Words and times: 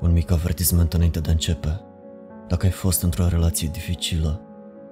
Un 0.00 0.12
mic 0.12 0.30
avertisment 0.30 0.92
înainte 0.92 1.20
de 1.20 1.28
a 1.28 1.32
începe. 1.32 1.80
Dacă 2.48 2.66
ai 2.66 2.72
fost 2.72 3.02
într-o 3.02 3.28
relație 3.28 3.68
dificilă 3.72 4.42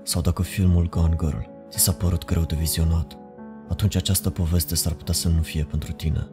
sau 0.02 0.22
dacă 0.22 0.42
filmul 0.42 0.88
Gone 0.88 1.16
Girl 1.20 1.38
ți 1.68 1.78
s-a 1.78 1.92
părut 1.92 2.24
greu 2.24 2.42
de 2.42 2.54
vizionat, 2.58 3.18
atunci 3.68 3.96
această 3.96 4.30
poveste 4.30 4.74
s-ar 4.74 4.92
putea 4.92 5.14
să 5.14 5.28
nu 5.28 5.42
fie 5.42 5.64
pentru 5.64 5.92
tine. 5.92 6.28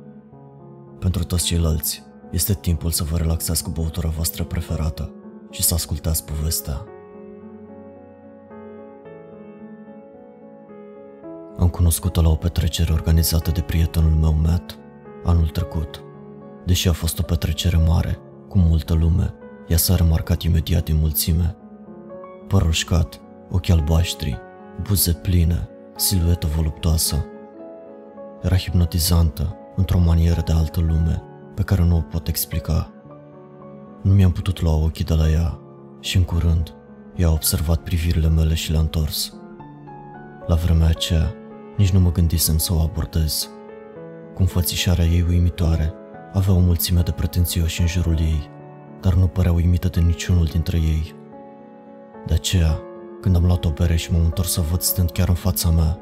Pentru 0.99 1.23
toți 1.23 1.45
ceilalți, 1.45 2.03
este 2.31 2.53
timpul 2.53 2.91
să 2.91 3.03
vă 3.03 3.17
relaxați 3.17 3.63
cu 3.63 3.69
băutura 3.69 4.09
voastră 4.09 4.43
preferată 4.43 5.13
și 5.51 5.63
să 5.63 5.73
ascultați 5.73 6.25
povestea. 6.25 6.85
Am 11.57 11.69
cunoscut-o 11.69 12.21
la 12.21 12.29
o 12.29 12.35
petrecere 12.35 12.93
organizată 12.93 13.51
de 13.51 13.61
prietenul 13.61 14.11
meu 14.11 14.33
Matt 14.33 14.79
anul 15.23 15.47
trecut. 15.47 16.03
Deși 16.65 16.87
a 16.87 16.93
fost 16.93 17.19
o 17.19 17.23
petrecere 17.23 17.77
mare, 17.77 18.19
cu 18.53 18.59
multă 18.59 18.93
lume, 18.93 19.33
ea 19.67 19.77
s-a 19.77 19.95
remarcat 19.95 20.41
imediat 20.41 20.83
din 20.83 20.95
mulțime. 20.99 21.55
Păr 22.47 22.61
roșcat, 22.61 23.21
ochi 23.49 23.69
albaștri, 23.69 24.39
buze 24.81 25.11
pline, 25.11 25.69
siluetă 25.95 26.47
voluptoasă. 26.55 27.25
Era 28.41 28.55
hipnotizantă, 28.55 29.57
într-o 29.75 29.99
manieră 29.99 30.41
de 30.45 30.51
altă 30.51 30.79
lume, 30.79 31.23
pe 31.55 31.61
care 31.61 31.83
nu 31.83 31.95
o 31.95 31.99
pot 31.99 32.27
explica. 32.27 32.91
Nu 34.01 34.13
mi-am 34.13 34.31
putut 34.31 34.61
lua 34.61 34.75
ochii 34.75 35.05
de 35.05 35.13
la 35.13 35.29
ea 35.29 35.59
și 35.99 36.17
în 36.17 36.23
curând 36.23 36.73
ea 37.15 37.27
a 37.27 37.31
observat 37.31 37.77
privirile 37.77 38.29
mele 38.29 38.53
și 38.53 38.71
le-a 38.71 38.79
întors. 38.79 39.33
La 40.47 40.55
vremea 40.55 40.87
aceea, 40.87 41.33
nici 41.77 41.91
nu 41.91 41.99
mă 41.99 42.11
gândisem 42.11 42.57
să 42.57 42.73
o 42.73 42.79
abordez. 42.79 43.49
Cu 44.33 44.41
înfățișarea 44.41 45.05
ei 45.05 45.25
uimitoare, 45.29 45.93
avea 46.33 46.53
o 46.53 46.59
mulțime 46.59 47.01
de 47.01 47.11
pretențioși 47.11 47.81
în 47.81 47.87
jurul 47.87 48.19
ei, 48.19 48.49
dar 49.01 49.13
nu 49.13 49.27
părea 49.27 49.51
uimită 49.51 49.87
de 49.87 49.99
niciunul 49.99 50.45
dintre 50.45 50.77
ei. 50.77 51.15
De 52.25 52.33
aceea, 52.33 52.79
când 53.21 53.35
am 53.35 53.45
luat 53.45 53.65
o 53.65 53.69
bere 53.69 53.95
și 53.95 54.11
m-am 54.11 54.23
întors 54.23 54.51
să 54.51 54.61
văd 54.61 54.81
stând 54.81 55.11
chiar 55.11 55.27
în 55.27 55.35
fața 55.35 55.69
mea, 55.69 55.99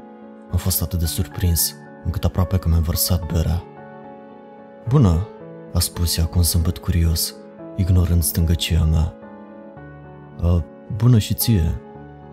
am 0.50 0.58
fost 0.58 0.82
atât 0.82 0.98
de 0.98 1.06
surprins, 1.06 1.74
încât 2.04 2.24
aproape 2.24 2.56
că 2.56 2.68
mi-am 2.68 2.82
vărsat 2.82 3.32
berea. 3.32 3.62
Bună, 4.88 5.26
a 5.72 5.78
spus 5.78 6.16
ea 6.16 6.24
cu 6.24 6.38
un 6.38 6.44
zâmbet 6.44 6.78
curios, 6.78 7.34
ignorând 7.76 8.22
stângăcia 8.22 8.84
mea. 8.84 9.14
A, 10.42 10.64
bună 10.96 11.18
și 11.18 11.34
ție, 11.34 11.80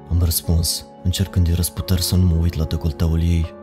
am 0.09 0.21
răspuns, 0.23 0.85
încercând 1.03 1.45
din 1.45 1.55
răsputeri 1.55 2.01
să 2.01 2.15
nu 2.15 2.25
mă 2.25 2.35
uit 2.41 2.55
la 2.55 2.63
decolteul 2.63 3.21
ei. 3.21 3.53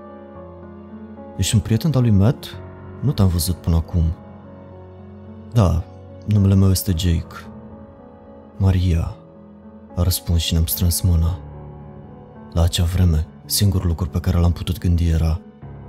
Ești 1.37 1.55
un 1.55 1.61
prieten 1.61 1.93
al 1.95 2.03
lui 2.03 2.11
Matt? 2.11 2.47
Nu 3.03 3.13
te-am 3.13 3.29
văzut 3.29 3.57
până 3.57 3.77
acum. 3.77 4.05
Da, 5.53 5.83
numele 6.27 6.55
meu 6.55 6.71
este 6.71 6.93
Jake. 6.97 7.37
Maria, 8.57 9.17
a 9.97 10.03
răspuns 10.03 10.43
și 10.43 10.53
ne-am 10.53 10.67
strâns 10.67 11.01
mâna. 11.01 11.39
La 12.53 12.63
acea 12.63 12.85
vreme, 12.85 13.27
singurul 13.45 13.87
lucru 13.87 14.09
pe 14.09 14.21
care 14.21 14.39
l-am 14.39 14.53
putut 14.53 14.79
gândi 14.79 15.09
era 15.09 15.41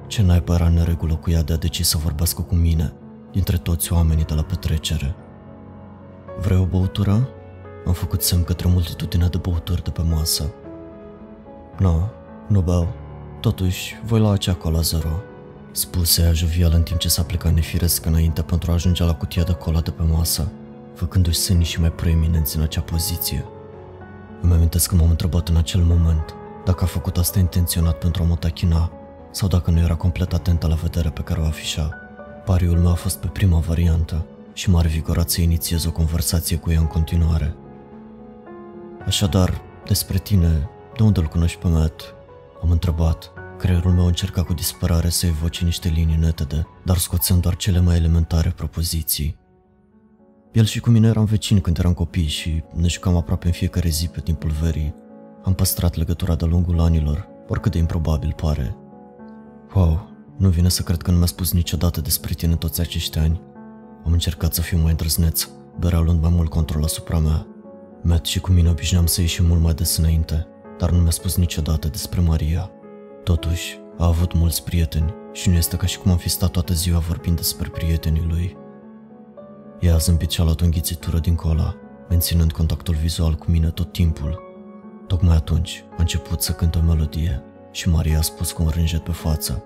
ce 0.08 0.22
naiba 0.22 0.54
era 0.54 0.66
în 0.66 0.84
regulă 0.84 1.16
cu 1.16 1.32
ea 1.32 1.42
de 1.42 1.54
a 1.54 1.58
decis 1.58 1.88
să 1.88 1.98
vorbească 1.98 2.42
cu 2.42 2.56
mine, 2.56 2.94
dintre 3.32 3.58
toți 3.58 3.94
oamenii 3.94 4.26
de 4.26 4.34
la 4.34 4.42
petrecere. 4.42 5.16
Vrei 6.42 6.58
o 6.58 6.66
băutură? 6.66 7.30
Am 7.86 7.94
făcut 7.94 8.22
semn 8.22 8.44
către 8.44 8.68
multitudinea 8.68 9.28
de 9.28 9.38
băuturi 9.38 9.84
de 9.84 9.90
pe 9.90 10.02
masă. 10.02 10.54
Nu, 11.80 12.10
nu 12.48 12.62
beau. 12.62 12.88
Totuși, 13.40 14.02
voi 14.06 14.20
lua 14.20 14.32
acea 14.32 14.54
cola 14.54 14.80
zero. 14.80 15.10
Spuse 15.78 16.22
ea 16.22 16.34
jovial 16.34 16.72
în 16.74 16.84
timp 16.84 17.00
ce 17.00 17.10
s-a 17.10 17.24
plecat 17.24 17.54
nefiresc 17.54 18.06
înainte 18.06 18.42
pentru 18.42 18.72
a 18.72 18.74
ajunge 18.74 19.04
la 19.04 19.14
cutia 19.14 19.44
de 19.44 19.54
cola 19.54 19.82
de 19.82 19.92
pe 19.92 20.04
masă, 20.04 20.52
făcându-și 20.94 21.38
sânii 21.38 21.66
și 21.66 21.80
mai 21.80 21.92
preeminenți 21.92 22.56
în 22.56 22.62
acea 22.62 22.82
poziție. 22.82 23.46
Îmi 24.42 24.54
amintesc 24.54 24.90
că 24.90 24.96
m-am 24.96 25.10
întrebat 25.10 25.48
în 25.48 25.58
acel 25.58 25.82
moment 25.82 26.36
dacă 26.66 26.84
a 26.84 26.88
făcut 26.88 27.18
asta 27.18 27.40
intenționat 27.40 27.98
pentru 27.98 28.24
a 28.24 28.26
mă 28.26 28.36
tachina 28.36 28.92
sau 29.32 29.48
dacă 29.48 29.72
nu 29.72 29.80
era 29.80 29.96
complet 29.96 30.34
atentă 30.34 30.68
la 30.68 30.76
vederea 30.76 31.12
pe 31.12 31.22
care 31.22 31.40
o 31.40 31.46
afișa. 31.46 31.90
Pariul 32.46 32.78
meu 32.78 32.92
a 32.92 32.96
fost 32.96 33.18
pe 33.18 33.28
prima 33.28 33.60
variantă 33.60 34.26
și 34.54 34.70
m-a 34.70 34.82
revigorat 34.82 35.30
să 35.30 35.42
inițiez 35.42 35.86
o 35.86 35.92
conversație 35.92 36.58
cu 36.58 36.72
ea 36.72 36.80
în 36.80 36.88
continuare. 36.88 37.56
Așadar, 39.06 39.62
despre 39.88 40.18
tine, 40.18 40.70
de 40.98 41.04
unde 41.04 41.20
îl 41.20 41.28
cunoști 41.28 41.58
pe 41.58 41.68
Matt? 41.68 42.16
Am 42.62 42.72
întrebat. 42.72 43.37
Creierul 43.58 43.92
meu 43.92 44.06
încerca 44.06 44.44
cu 44.44 44.54
disperare 44.54 45.10
să 45.10 45.26
evoce 45.26 45.64
niște 45.64 45.88
linii 45.88 46.18
netede, 46.18 46.68
dar 46.86 46.98
scoțând 46.98 47.42
doar 47.42 47.56
cele 47.56 47.80
mai 47.80 47.96
elementare 47.96 48.50
propoziții. 48.50 49.38
El 50.52 50.66
și 50.66 50.80
cu 50.80 50.90
mine 50.90 51.08
eram 51.08 51.26
vecini 51.26 51.62
când 51.62 51.78
eram 51.78 51.94
copii 51.94 52.28
și 52.28 52.64
ne 52.74 52.88
jucam 52.88 53.16
aproape 53.16 53.46
în 53.46 53.52
fiecare 53.52 53.90
zi 53.90 54.08
pe 54.08 54.20
timpul 54.20 54.52
verii. 54.62 54.96
Am 55.44 55.54
păstrat 55.54 55.96
legătura 55.96 56.36
de-a 56.36 56.48
lungul 56.48 56.80
anilor, 56.80 57.28
oricât 57.48 57.72
de 57.72 57.78
improbabil 57.78 58.34
pare. 58.36 58.76
Wow, 59.74 60.10
nu 60.38 60.50
vine 60.50 60.70
să 60.70 60.82
cred 60.82 61.02
că 61.02 61.12
nu 61.12 61.18
mi-a 61.18 61.26
spus 61.26 61.54
niciodată 61.54 62.02
despre 62.02 62.34
tine 62.34 62.56
toți 62.56 62.82
acești 62.82 63.18
ani. 63.18 63.42
Am 64.06 64.12
încercat 64.12 64.54
să 64.54 64.62
fiu 64.62 64.78
mai 64.78 64.92
îndrăzneț, 64.92 65.50
berea 65.80 66.00
luând 66.00 66.22
mai 66.22 66.32
mult 66.34 66.50
control 66.50 66.84
asupra 66.84 67.20
mea. 67.20 67.48
Matt 68.04 68.26
și 68.26 68.40
cu 68.40 68.52
mine 68.52 68.70
obișnuiam 68.70 69.06
să 69.06 69.22
ieșim 69.22 69.46
mult 69.46 69.62
mai 69.62 69.74
des 69.74 69.98
înainte, 69.98 70.48
dar 70.78 70.92
nu 70.92 70.98
mi-a 71.02 71.12
spus 71.12 71.36
niciodată 71.38 71.88
despre 71.88 72.22
Maria. 72.22 72.72
Totuși, 73.28 73.80
a 73.98 74.06
avut 74.06 74.34
mulți 74.34 74.64
prieteni 74.64 75.14
și 75.34 75.50
nu 75.50 75.56
este 75.56 75.78
ca 75.78 75.86
și 75.86 75.98
cum 75.98 76.12
am 76.12 76.18
fi 76.18 76.30
stat 76.30 76.52
toată 76.52 76.74
ziua 76.74 77.00
vorbind 77.00 77.36
despre 77.36 77.70
prietenii 77.70 78.26
lui. 78.30 78.58
Ea 79.80 79.94
a 79.94 79.98
zâmbit 79.98 80.30
și 80.30 80.42
a 80.42 80.44
luat 80.44 80.62
o 80.62 80.64
înghițitură 80.64 81.20
din 81.20 81.36
cola, 81.36 81.76
menținând 82.10 82.52
contactul 82.52 82.96
vizual 82.96 83.34
cu 83.34 83.46
mine 83.52 83.70
tot 83.70 83.92
timpul. 83.92 84.42
Tocmai 85.08 85.36
atunci 85.36 85.84
a 85.92 85.96
început 85.98 86.42
să 86.42 86.52
cânte 86.52 86.78
o 86.78 86.82
melodie 86.82 87.44
și 87.72 87.90
Maria 87.90 88.18
a 88.18 88.22
spus 88.22 88.52
cu 88.52 88.64
un 88.64 88.70
rânjet 88.70 89.04
pe 89.04 89.12
față. 89.12 89.64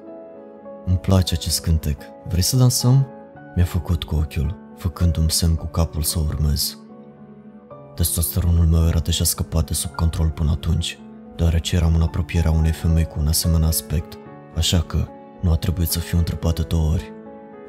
Îmi 0.85 0.97
place 0.97 1.33
acest 1.33 1.61
cântec, 1.61 2.01
vrei 2.27 2.41
să 2.41 2.57
dansăm? 2.57 3.07
Mi-a 3.55 3.66
făcut 3.66 4.03
cu 4.03 4.16
ochiul, 4.16 4.57
făcându-mi 4.77 5.31
semn 5.31 5.55
cu 5.55 5.66
capul 5.66 6.01
să 6.01 6.19
urmez. 6.19 6.77
Testosteronul 7.95 8.66
meu 8.66 8.88
era 8.88 9.00
deja 9.00 9.23
scăpat 9.23 9.66
de 9.66 9.73
sub 9.73 9.95
control 9.95 10.29
până 10.29 10.51
atunci, 10.51 11.00
deoarece 11.36 11.75
eram 11.75 11.96
în 11.96 12.02
apropierea 12.02 12.52
unei 12.52 12.72
femei 12.72 13.06
cu 13.06 13.19
un 13.19 13.28
asemenea 13.28 13.68
aspect, 13.68 14.18
așa 14.56 14.81
că 14.81 15.08
nu 15.42 15.52
a 15.52 15.56
trebuit 15.56 15.90
să 15.90 16.00
fiu 16.00 16.18
întrebat 16.18 16.56
de 16.56 16.62
două 16.62 16.92
ori. 16.92 17.12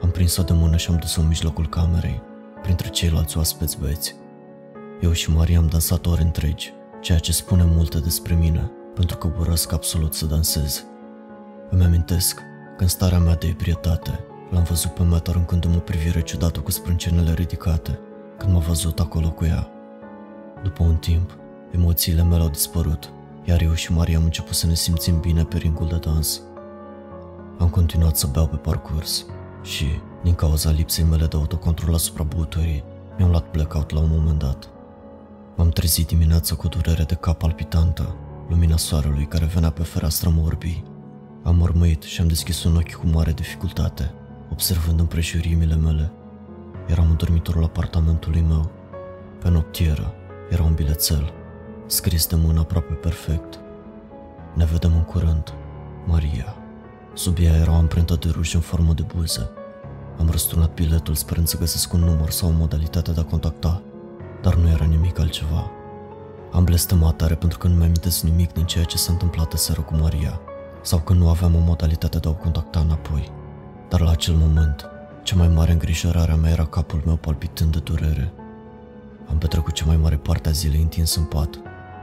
Am 0.02 0.10
prins-o 0.10 0.42
de 0.42 0.52
mână 0.52 0.76
și 0.76 0.90
am 0.90 0.96
dus-o 0.96 1.20
în 1.20 1.26
mijlocul 1.26 1.68
camerei, 1.68 2.22
printre 2.62 2.88
ceilalți 2.88 3.36
oaspeți 3.36 3.78
băieți. 3.78 4.14
Eu 5.00 5.12
și 5.12 5.30
Maria 5.30 5.58
am 5.58 5.66
dansat 5.66 6.06
ore 6.06 6.22
întregi, 6.22 6.72
ceea 7.00 7.18
ce 7.18 7.32
spune 7.32 7.64
multe 7.64 7.98
despre 7.98 8.34
mine, 8.34 8.70
pentru 8.94 9.16
că 9.16 9.32
urăsc 9.38 9.72
absolut 9.72 10.14
să 10.14 10.26
dansez. 10.26 10.84
Îmi 11.70 11.84
amintesc 11.84 12.36
că 12.76 12.82
în 12.82 12.88
starea 12.88 13.18
mea 13.18 13.34
de 13.34 13.46
ebrietate 13.46 14.24
l-am 14.50 14.62
văzut 14.62 14.90
pe 14.90 15.02
Matt 15.02 15.28
aruncându-mi 15.28 15.76
o 15.76 15.78
privire 15.78 16.20
ciudată 16.20 16.60
cu 16.60 16.70
sprâncenele 16.70 17.32
ridicate, 17.32 17.98
când 18.38 18.52
m-a 18.52 18.58
văzut 18.58 19.00
acolo 19.00 19.30
cu 19.30 19.44
ea. 19.44 19.70
După 20.62 20.82
un 20.82 20.96
timp, 20.96 21.36
emoțiile 21.70 22.22
mele 22.22 22.42
au 22.42 22.48
dispărut, 22.48 23.12
iar 23.44 23.60
eu 23.60 23.72
și 23.72 23.92
Maria 23.92 24.18
am 24.18 24.24
început 24.24 24.54
să 24.54 24.66
ne 24.66 24.74
simțim 24.74 25.20
bine 25.20 25.44
pe 25.44 25.56
ringul 25.56 25.88
de 25.88 25.96
dans. 25.96 26.42
Am 27.58 27.68
continuat 27.68 28.16
să 28.16 28.26
beau 28.26 28.46
pe 28.46 28.56
parcurs 28.56 29.26
și, 29.62 29.86
din 30.22 30.34
cauza 30.34 30.70
lipsei 30.70 31.04
mele 31.04 31.26
de 31.26 31.36
autocontrol 31.36 31.94
asupra 31.94 32.22
băuturii, 32.22 32.84
mi-am 33.18 33.30
luat 33.30 33.50
blackout 33.50 33.90
la 33.90 34.00
un 34.00 34.10
moment 34.10 34.38
dat. 34.38 34.70
M-am 35.56 35.68
trezit 35.68 36.06
dimineața 36.06 36.54
cu 36.54 36.68
durere 36.68 37.02
de 37.02 37.14
cap 37.14 37.38
palpitantă, 37.38 38.14
lumina 38.48 38.76
soarelui 38.76 39.26
care 39.26 39.44
venea 39.44 39.70
pe 39.70 39.82
fereastră 39.82 40.32
morbii. 40.34 40.84
Am 41.42 41.56
mormăit 41.56 42.02
și 42.02 42.20
am 42.20 42.28
deschis 42.28 42.64
un 42.64 42.76
ochi 42.76 42.92
cu 42.92 43.06
mare 43.06 43.32
dificultate, 43.32 44.14
observând 44.50 45.00
împrejurimile 45.00 45.74
mele. 45.74 46.12
Eram 46.86 47.10
în 47.10 47.16
dormitorul 47.16 47.64
apartamentului 47.64 48.44
meu. 48.48 48.70
Pe 49.38 49.48
noptieră 49.48 50.14
era 50.50 50.62
un 50.62 50.74
bilețel, 50.74 51.32
scris 51.86 52.26
de 52.26 52.36
mână 52.36 52.60
aproape 52.60 52.92
perfect. 52.92 53.60
Ne 54.54 54.64
vedem 54.64 54.94
în 54.94 55.02
curând, 55.02 55.54
Maria. 56.06 56.56
Sub 57.14 57.36
ea 57.40 57.56
era 57.56 57.70
o 57.70 57.74
amprentă 57.74 58.14
de 58.14 58.28
ruj 58.32 58.54
în 58.54 58.60
formă 58.60 58.92
de 58.92 59.04
buză. 59.14 59.50
Am 60.18 60.30
răsturnat 60.30 60.74
biletul 60.74 61.14
sperând 61.14 61.46
să 61.46 61.58
găsesc 61.58 61.92
un 61.92 62.00
număr 62.00 62.30
sau 62.30 62.48
o 62.48 62.52
modalitate 62.52 63.10
de 63.10 63.20
a 63.20 63.24
contacta, 63.24 63.82
dar 64.42 64.54
nu 64.54 64.68
era 64.68 64.84
nimic 64.84 65.18
altceva. 65.18 65.70
Am 66.52 66.64
blestemat 66.64 67.16
tare 67.16 67.34
pentru 67.34 67.58
că 67.58 67.68
nu 67.68 67.74
mi 67.74 67.84
amintesc 67.84 68.22
nimic 68.22 68.52
din 68.52 68.64
ceea 68.64 68.84
ce 68.84 68.96
s-a 68.96 69.12
întâmplat 69.12 69.52
seară 69.52 69.80
cu 69.80 69.94
Maria, 69.94 70.40
sau 70.82 70.98
că 70.98 71.12
nu 71.12 71.28
aveam 71.28 71.54
o 71.54 71.58
modalitate 71.58 72.18
de 72.18 72.28
a 72.28 72.30
o 72.30 72.34
contacta 72.34 72.80
înapoi. 72.80 73.30
Dar 73.88 74.00
la 74.00 74.10
acel 74.10 74.34
moment, 74.34 74.88
cea 75.22 75.36
mai 75.36 75.48
mare 75.48 75.72
îngrijorare 75.72 76.32
a 76.32 76.36
mea 76.36 76.50
era 76.50 76.66
capul 76.66 77.02
meu 77.06 77.16
palpitând 77.16 77.72
de 77.72 77.78
durere. 77.78 78.32
Am 79.28 79.38
petrecut 79.38 79.72
cea 79.72 79.86
mai 79.86 79.96
mare 79.96 80.16
parte 80.16 80.48
a 80.48 80.52
zilei 80.52 80.80
întins 80.80 81.16
în 81.16 81.24
pat 81.24 81.60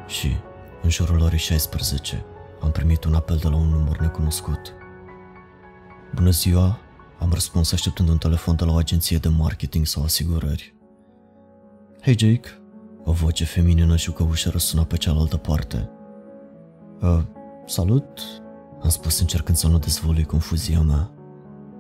și, 0.10 0.38
în 0.82 0.90
jurul 0.90 1.22
orei 1.22 1.38
16, 1.38 2.26
am 2.62 2.72
primit 2.72 3.04
un 3.04 3.14
apel 3.14 3.38
de 3.38 3.48
la 3.48 3.56
un 3.56 3.68
număr 3.68 4.00
necunoscut. 4.00 4.74
Bună 6.16 6.30
ziua, 6.30 6.80
am 7.20 7.30
răspuns 7.34 7.72
așteptând 7.72 8.10
un 8.10 8.18
telefon 8.18 8.56
de 8.56 8.66
la 8.66 8.72
o 8.72 8.76
agenție 8.76 9.18
de 9.18 9.30
marketing 9.30 9.86
sau 9.86 10.04
asigurări. 10.04 10.76
Hei 12.02 12.18
Jake, 12.18 12.50
o 13.04 13.12
voce 13.12 13.46
feminină 13.46 13.98
jucăușă 13.98 14.50
răsuna 14.50 14.84
pe 14.84 14.98
cealaltă 14.98 15.38
parte. 15.38 15.90
Uh, 17.02 17.22
salut, 17.66 18.20
am 18.82 18.90
spus 18.90 19.20
încercând 19.20 19.58
să 19.58 19.68
nu 19.68 19.78
dezvolui 19.78 20.24
confuzia 20.24 20.82
mea. 20.82 21.12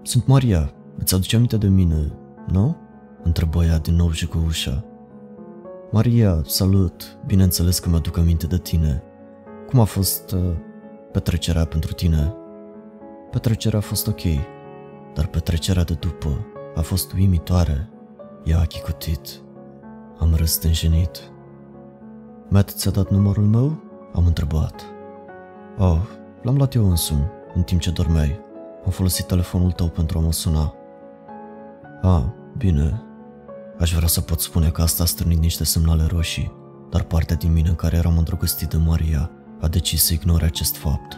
Sunt 0.01 0.27
Maria, 0.27 0.73
îți 0.97 1.13
aduce 1.13 1.35
aminte 1.35 1.57
de 1.57 1.67
mine, 1.67 2.11
nu? 2.47 2.77
Întrebă 3.23 3.63
ea 3.63 3.77
din 3.77 3.95
nou 3.95 4.11
jucăușa. 4.11 4.88
Maria, 5.91 6.41
salut, 6.45 7.17
bineînțeles 7.25 7.79
că 7.79 7.89
mi-aduc 7.89 8.17
aminte 8.17 8.47
de 8.47 8.57
tine. 8.57 9.03
Cum 9.67 9.79
a 9.79 9.83
fost 9.83 10.31
uh, 10.31 10.41
petrecerea 11.11 11.65
pentru 11.65 11.93
tine? 11.93 12.33
Petrecerea 13.31 13.79
a 13.79 13.81
fost 13.81 14.07
ok, 14.07 14.21
dar 15.13 15.27
petrecerea 15.27 15.83
de 15.83 15.93
după 15.93 16.45
a 16.75 16.81
fost 16.81 17.11
uimitoare. 17.11 17.89
Ea 18.43 18.59
a 18.59 18.65
chicotit. 18.65 19.41
Am 20.19 20.33
râs 20.35 20.51
stânjenit. 20.51 21.31
Matt 22.49 22.69
ți-a 22.69 22.91
dat 22.91 23.09
numărul 23.09 23.45
meu? 23.45 23.83
Am 24.13 24.25
întrebat. 24.25 24.81
Oh, 25.77 26.01
l-am 26.41 26.57
luat 26.57 26.73
eu 26.73 26.89
însumi, 26.89 27.31
în 27.53 27.63
timp 27.63 27.81
ce 27.81 27.91
dormeai. 27.91 28.39
Am 28.85 28.91
folosit 28.91 29.25
telefonul 29.25 29.71
tău 29.71 29.87
pentru 29.87 30.17
a 30.17 30.21
mă 30.21 30.31
suna. 30.31 30.73
Ah, 32.01 32.23
bine. 32.57 33.03
Aș 33.79 33.93
vrea 33.93 34.07
să 34.07 34.21
pot 34.21 34.39
spune 34.39 34.69
că 34.69 34.81
asta 34.81 35.03
a 35.03 35.05
strânit 35.05 35.39
niște 35.39 35.63
semnale 35.63 36.05
roșii, 36.05 36.51
dar 36.89 37.03
partea 37.03 37.35
din 37.35 37.53
mine 37.53 37.69
în 37.69 37.75
care 37.75 37.97
eram 37.97 38.17
îndrăgostit 38.17 38.69
de 38.69 38.77
Maria 38.77 39.31
a 39.59 39.67
decis 39.67 40.03
să 40.03 40.13
ignore 40.13 40.45
acest 40.45 40.75
fapt. 40.75 41.17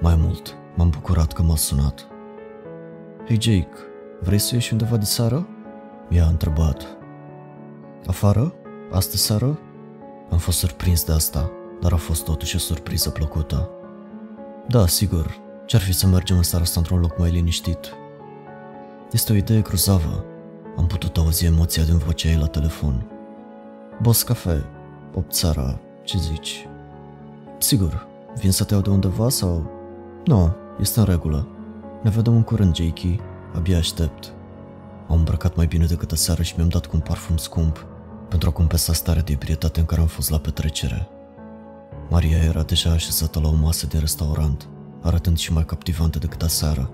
Mai 0.00 0.14
mult, 0.16 0.56
m-am 0.76 0.90
bucurat 0.90 1.32
că 1.32 1.42
m-a 1.42 1.56
sunat. 1.56 2.06
Hei 3.26 3.40
Jake, 3.40 3.76
vrei 4.20 4.38
să 4.38 4.54
ieși 4.54 4.72
undeva 4.72 4.96
de 4.96 5.04
seară? 5.04 5.48
Mi-a 6.08 6.26
întrebat. 6.26 6.86
Afară? 8.06 8.54
Astă 8.92 9.16
seară? 9.16 9.58
Am 10.30 10.38
fost 10.38 10.58
surprins 10.58 11.04
de 11.04 11.12
asta, 11.12 11.50
dar 11.80 11.92
a 11.92 11.96
fost 11.96 12.24
totuși 12.24 12.56
o 12.56 12.58
surpriză 12.58 13.10
plăcută. 13.10 13.70
Da, 14.68 14.86
sigur, 14.86 15.40
ce-ar 15.66 15.82
fi 15.82 15.92
să 15.92 16.06
mergem 16.06 16.36
în 16.36 16.42
seara 16.42 16.64
asta 16.64 16.80
într-un 16.80 17.00
loc 17.00 17.18
mai 17.18 17.30
liniștit? 17.30 17.92
Este 19.10 19.32
o 19.32 19.36
idee 19.36 19.60
grozavă. 19.60 20.24
Am 20.76 20.86
putut 20.86 21.16
auzi 21.16 21.44
emoția 21.44 21.84
din 21.84 21.98
vocea 21.98 22.28
ei 22.28 22.36
la 22.36 22.46
telefon. 22.46 23.06
Boss 24.02 24.22
cafe, 24.22 24.64
8 25.14 25.34
seara, 25.34 25.80
ce 26.04 26.18
zici? 26.18 26.66
Sigur, 27.58 28.06
vin 28.36 28.50
să 28.50 28.64
te 28.64 28.72
iau 28.72 28.82
de 28.82 28.90
undeva 28.90 29.28
sau... 29.28 29.70
Nu, 30.24 30.54
este 30.80 30.98
în 30.98 31.04
regulă. 31.04 31.46
Ne 32.02 32.10
vedem 32.10 32.34
în 32.34 32.42
curând, 32.42 32.74
Jakey. 32.74 33.20
Abia 33.54 33.78
aștept. 33.78 34.32
Am 35.08 35.16
îmbrăcat 35.16 35.56
mai 35.56 35.66
bine 35.66 35.84
decât 35.84 36.10
seară 36.10 36.42
și 36.42 36.54
mi-am 36.56 36.68
dat 36.68 36.86
cu 36.86 36.90
un 36.94 37.00
parfum 37.00 37.36
scump 37.36 37.86
pentru 38.28 38.48
a 38.48 38.52
compensa 38.52 38.92
starea 38.92 39.22
de 39.22 39.32
ebrietate 39.32 39.80
în 39.80 39.86
care 39.86 40.00
am 40.00 40.06
fost 40.06 40.30
la 40.30 40.38
petrecere. 40.38 41.08
Maria 42.10 42.38
era 42.38 42.62
deja 42.62 42.90
așezată 42.90 43.40
la 43.40 43.48
o 43.48 43.52
masă 43.52 43.86
din 43.86 44.00
restaurant, 44.00 44.68
arătând 45.00 45.38
și 45.38 45.52
mai 45.52 45.64
captivantă 45.64 46.18
decât 46.18 46.42
aseară. 46.42 46.90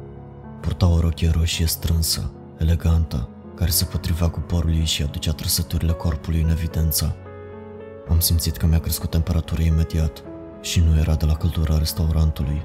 Purta 0.61 0.89
o 0.89 1.01
rochie 1.01 1.31
roșie 1.31 1.67
strânsă, 1.67 2.31
elegantă, 2.57 3.29
care 3.59 3.71
se 3.71 3.85
potrivea 3.85 4.29
cu 4.29 4.41
părul 4.41 4.75
ei 4.75 4.85
și 4.85 5.03
aducea 5.03 5.33
trăsăturile 5.33 5.93
corpului 5.93 6.41
în 6.41 6.51
evidență. 6.51 7.17
Am 8.09 8.21
simțit 8.21 8.57
că 8.57 8.67
mi-a 8.67 8.79
crescut 8.81 9.11
temperatura 9.11 9.63
imediat 9.63 10.23
și 10.61 10.81
nu 10.81 10.99
era 10.99 11.15
de 11.15 11.25
la 11.25 11.35
căldura 11.35 11.79
restaurantului. 11.79 12.63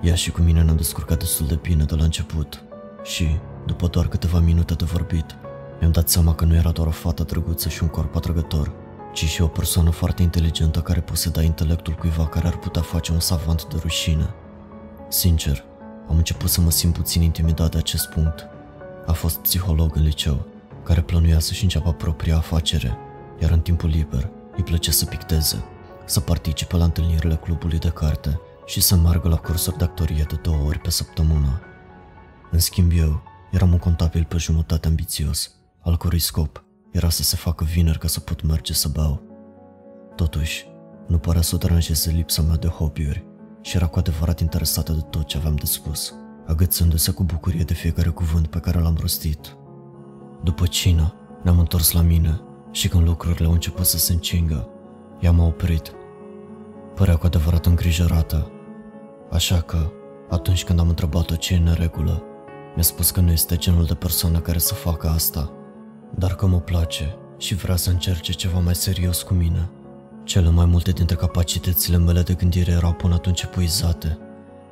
Ea 0.00 0.14
și 0.14 0.30
cu 0.30 0.40
mine 0.40 0.62
ne-am 0.62 0.76
descurcat 0.76 1.18
destul 1.18 1.46
de 1.46 1.58
bine 1.62 1.84
de 1.84 1.94
la 1.94 2.04
început 2.04 2.64
și, 3.02 3.38
după 3.66 3.86
doar 3.86 4.08
câteva 4.08 4.38
minute 4.38 4.74
de 4.74 4.84
vorbit, 4.84 5.36
mi-am 5.80 5.92
dat 5.92 6.08
seama 6.08 6.34
că 6.34 6.44
nu 6.44 6.54
era 6.54 6.70
doar 6.70 6.86
o 6.86 6.90
fată 6.90 7.22
drăguță 7.22 7.68
și 7.68 7.82
un 7.82 7.88
corp 7.88 8.16
atrăgător, 8.16 8.72
ci 9.12 9.24
și 9.24 9.42
o 9.42 9.46
persoană 9.46 9.90
foarte 9.90 10.22
inteligentă 10.22 10.80
care 10.80 11.00
poseda 11.00 11.42
intelectul 11.42 11.94
cuiva 11.94 12.26
care 12.26 12.46
ar 12.46 12.58
putea 12.58 12.82
face 12.82 13.12
un 13.12 13.20
savant 13.20 13.64
de 13.64 13.76
rușine. 13.80 14.34
Sincer, 15.08 15.64
am 16.08 16.16
început 16.16 16.50
să 16.50 16.60
mă 16.60 16.70
simt 16.70 16.94
puțin 16.94 17.22
intimidat 17.22 17.70
de 17.70 17.78
acest 17.78 18.08
punct. 18.08 18.53
A 19.06 19.12
fost 19.12 19.38
psiholog 19.38 19.96
în 19.96 20.02
liceu, 20.02 20.46
care 20.82 21.00
plănuia 21.00 21.38
să-și 21.38 21.62
înceapă 21.62 21.92
propria 21.92 22.36
afacere, 22.36 22.96
iar 23.40 23.50
în 23.50 23.60
timpul 23.60 23.88
liber 23.88 24.30
îi 24.56 24.62
plăcea 24.62 24.90
să 24.90 25.04
picteze, 25.04 25.64
să 26.04 26.20
participe 26.20 26.76
la 26.76 26.84
întâlnirile 26.84 27.36
clubului 27.36 27.78
de 27.78 27.88
carte 27.88 28.40
și 28.66 28.80
să 28.80 28.96
meargă 28.96 29.28
la 29.28 29.36
cursuri 29.36 29.78
de 29.78 29.84
actorie 29.84 30.24
de 30.28 30.38
două 30.42 30.66
ori 30.66 30.78
pe 30.78 30.90
săptămână. 30.90 31.60
În 32.50 32.58
schimb 32.58 32.92
eu, 32.94 33.22
eram 33.50 33.72
un 33.72 33.78
contabil 33.78 34.24
pe 34.24 34.36
jumătate 34.36 34.88
ambițios, 34.88 35.54
al 35.80 35.96
cărui 35.96 36.18
scop 36.18 36.64
era 36.90 37.10
să 37.10 37.22
se 37.22 37.36
facă 37.36 37.64
vineri 37.64 37.98
ca 37.98 38.08
să 38.08 38.20
pot 38.20 38.42
merge 38.42 38.72
să 38.72 38.88
beau. 38.88 39.22
Totuși, 40.16 40.66
nu 41.06 41.18
părea 41.18 41.40
să 41.40 41.54
o 41.54 41.58
deranjeze 41.58 42.10
lipsa 42.10 42.42
mea 42.42 42.56
de 42.56 42.66
hobby-uri 42.66 43.24
și 43.62 43.76
era 43.76 43.86
cu 43.86 43.98
adevărat 43.98 44.40
interesată 44.40 44.92
de 44.92 45.00
tot 45.00 45.26
ce 45.26 45.36
aveam 45.36 45.54
de 45.54 45.64
spus, 45.64 46.14
agățându-se 46.46 47.10
cu 47.10 47.24
bucurie 47.24 47.62
de 47.62 47.74
fiecare 47.74 48.08
cuvânt 48.08 48.46
pe 48.46 48.58
care 48.58 48.80
l-am 48.80 48.96
rostit. 49.00 49.56
După 50.42 50.66
cină, 50.66 51.14
ne-am 51.42 51.58
întors 51.58 51.92
la 51.92 52.00
mine 52.00 52.40
și 52.70 52.88
când 52.88 53.06
lucrurile 53.06 53.46
au 53.46 53.52
început 53.52 53.84
să 53.84 53.98
se 53.98 54.12
încingă, 54.12 54.68
ea 55.20 55.32
m-a 55.32 55.46
oprit. 55.46 55.92
Părea 56.94 57.16
cu 57.16 57.26
adevărat 57.26 57.66
îngrijorată, 57.66 58.50
așa 59.30 59.60
că, 59.60 59.90
atunci 60.30 60.64
când 60.64 60.78
am 60.78 60.88
întrebat-o 60.88 61.34
ce 61.34 61.54
e 61.54 61.56
în 61.56 61.74
regulă, 61.78 62.22
mi-a 62.74 62.82
spus 62.82 63.10
că 63.10 63.20
nu 63.20 63.30
este 63.30 63.56
genul 63.56 63.84
de 63.84 63.94
persoană 63.94 64.38
care 64.38 64.58
să 64.58 64.74
facă 64.74 65.08
asta, 65.08 65.52
dar 66.14 66.34
că 66.34 66.46
mă 66.46 66.60
place 66.60 67.16
și 67.38 67.54
vrea 67.54 67.76
să 67.76 67.90
încerce 67.90 68.32
ceva 68.32 68.58
mai 68.58 68.74
serios 68.74 69.22
cu 69.22 69.34
mine. 69.34 69.70
Cele 70.24 70.50
mai 70.50 70.64
multe 70.64 70.90
dintre 70.90 71.16
capacitățile 71.16 71.96
mele 71.96 72.22
de 72.22 72.34
gândire 72.34 72.72
erau 72.72 72.92
până 72.92 73.14
atunci 73.14 73.42
epuizate, 73.42 74.18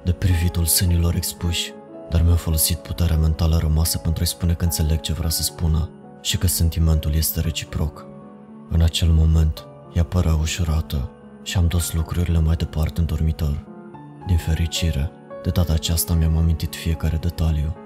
de 0.04 0.12
privitul 0.12 0.64
sânilor 0.64 1.14
expuși, 1.14 1.72
dar 2.10 2.22
mi-a 2.22 2.34
folosit 2.34 2.76
puterea 2.76 3.16
mentală 3.16 3.56
rămasă 3.56 3.98
pentru 3.98 4.22
a-i 4.22 4.28
spune 4.28 4.52
că 4.52 4.64
înțeleg 4.64 5.00
ce 5.00 5.12
vrea 5.12 5.28
să 5.28 5.42
spună 5.42 5.90
și 6.20 6.38
că 6.38 6.46
sentimentul 6.46 7.14
este 7.14 7.40
reciproc. 7.40 8.06
În 8.68 8.80
acel 8.80 9.08
moment, 9.08 9.66
ea 9.94 10.04
părea 10.04 10.34
ușurată 10.34 11.10
și 11.42 11.56
am 11.56 11.66
dus 11.66 11.92
lucrurile 11.92 12.38
mai 12.38 12.56
departe 12.56 13.00
în 13.00 13.06
dormitor. 13.06 13.64
Din 14.26 14.36
fericire, 14.36 15.10
de 15.42 15.50
data 15.50 15.72
aceasta 15.72 16.14
mi-am 16.14 16.36
amintit 16.36 16.74
fiecare 16.74 17.16
detaliu. 17.16 17.76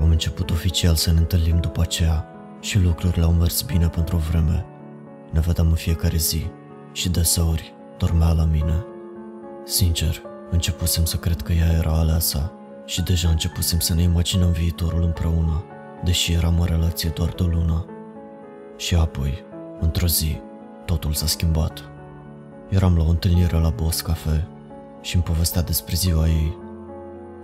Am 0.00 0.10
început 0.10 0.50
oficial 0.50 0.94
să 0.94 1.12
ne 1.12 1.18
întâlnim 1.18 1.60
după 1.60 1.80
aceea 1.80 2.26
și 2.60 2.78
lucrurile 2.78 3.24
au 3.24 3.32
mers 3.32 3.62
bine 3.62 3.88
pentru 3.88 4.16
o 4.16 4.18
vreme. 4.18 4.64
Ne 5.30 5.40
vedeam 5.40 5.66
în 5.66 5.74
fiecare 5.74 6.16
zi 6.16 6.46
și 6.92 7.08
deseori 7.08 7.74
dormea 7.98 8.32
la 8.32 8.44
mine. 8.44 8.84
Sincer, 9.64 10.22
începusem 10.50 11.04
să 11.04 11.16
cred 11.16 11.42
că 11.42 11.52
ea 11.52 11.72
era 11.72 11.92
aleasa 11.92 12.52
și 12.84 13.02
deja 13.02 13.28
începusem 13.28 13.78
să 13.78 13.94
ne 13.94 14.02
imaginăm 14.02 14.50
viitorul 14.50 15.02
împreună, 15.02 15.64
deși 16.04 16.32
eram 16.32 16.58
o 16.58 16.64
relație 16.64 17.08
doar 17.08 17.28
de 17.28 17.42
o 17.42 17.46
lună. 17.46 17.86
Și 18.76 18.94
apoi, 18.94 19.44
într-o 19.80 20.06
zi, 20.06 20.40
totul 20.84 21.12
s-a 21.12 21.26
schimbat. 21.26 21.84
Eram 22.68 22.96
la 22.96 23.04
o 23.04 23.08
întâlnire 23.08 23.58
la 23.58 23.68
Boss 23.68 24.00
Cafe 24.00 24.46
și 25.00 25.14
îmi 25.14 25.24
povestea 25.24 25.62
despre 25.62 25.94
ziua 25.94 26.26
ei. 26.26 26.56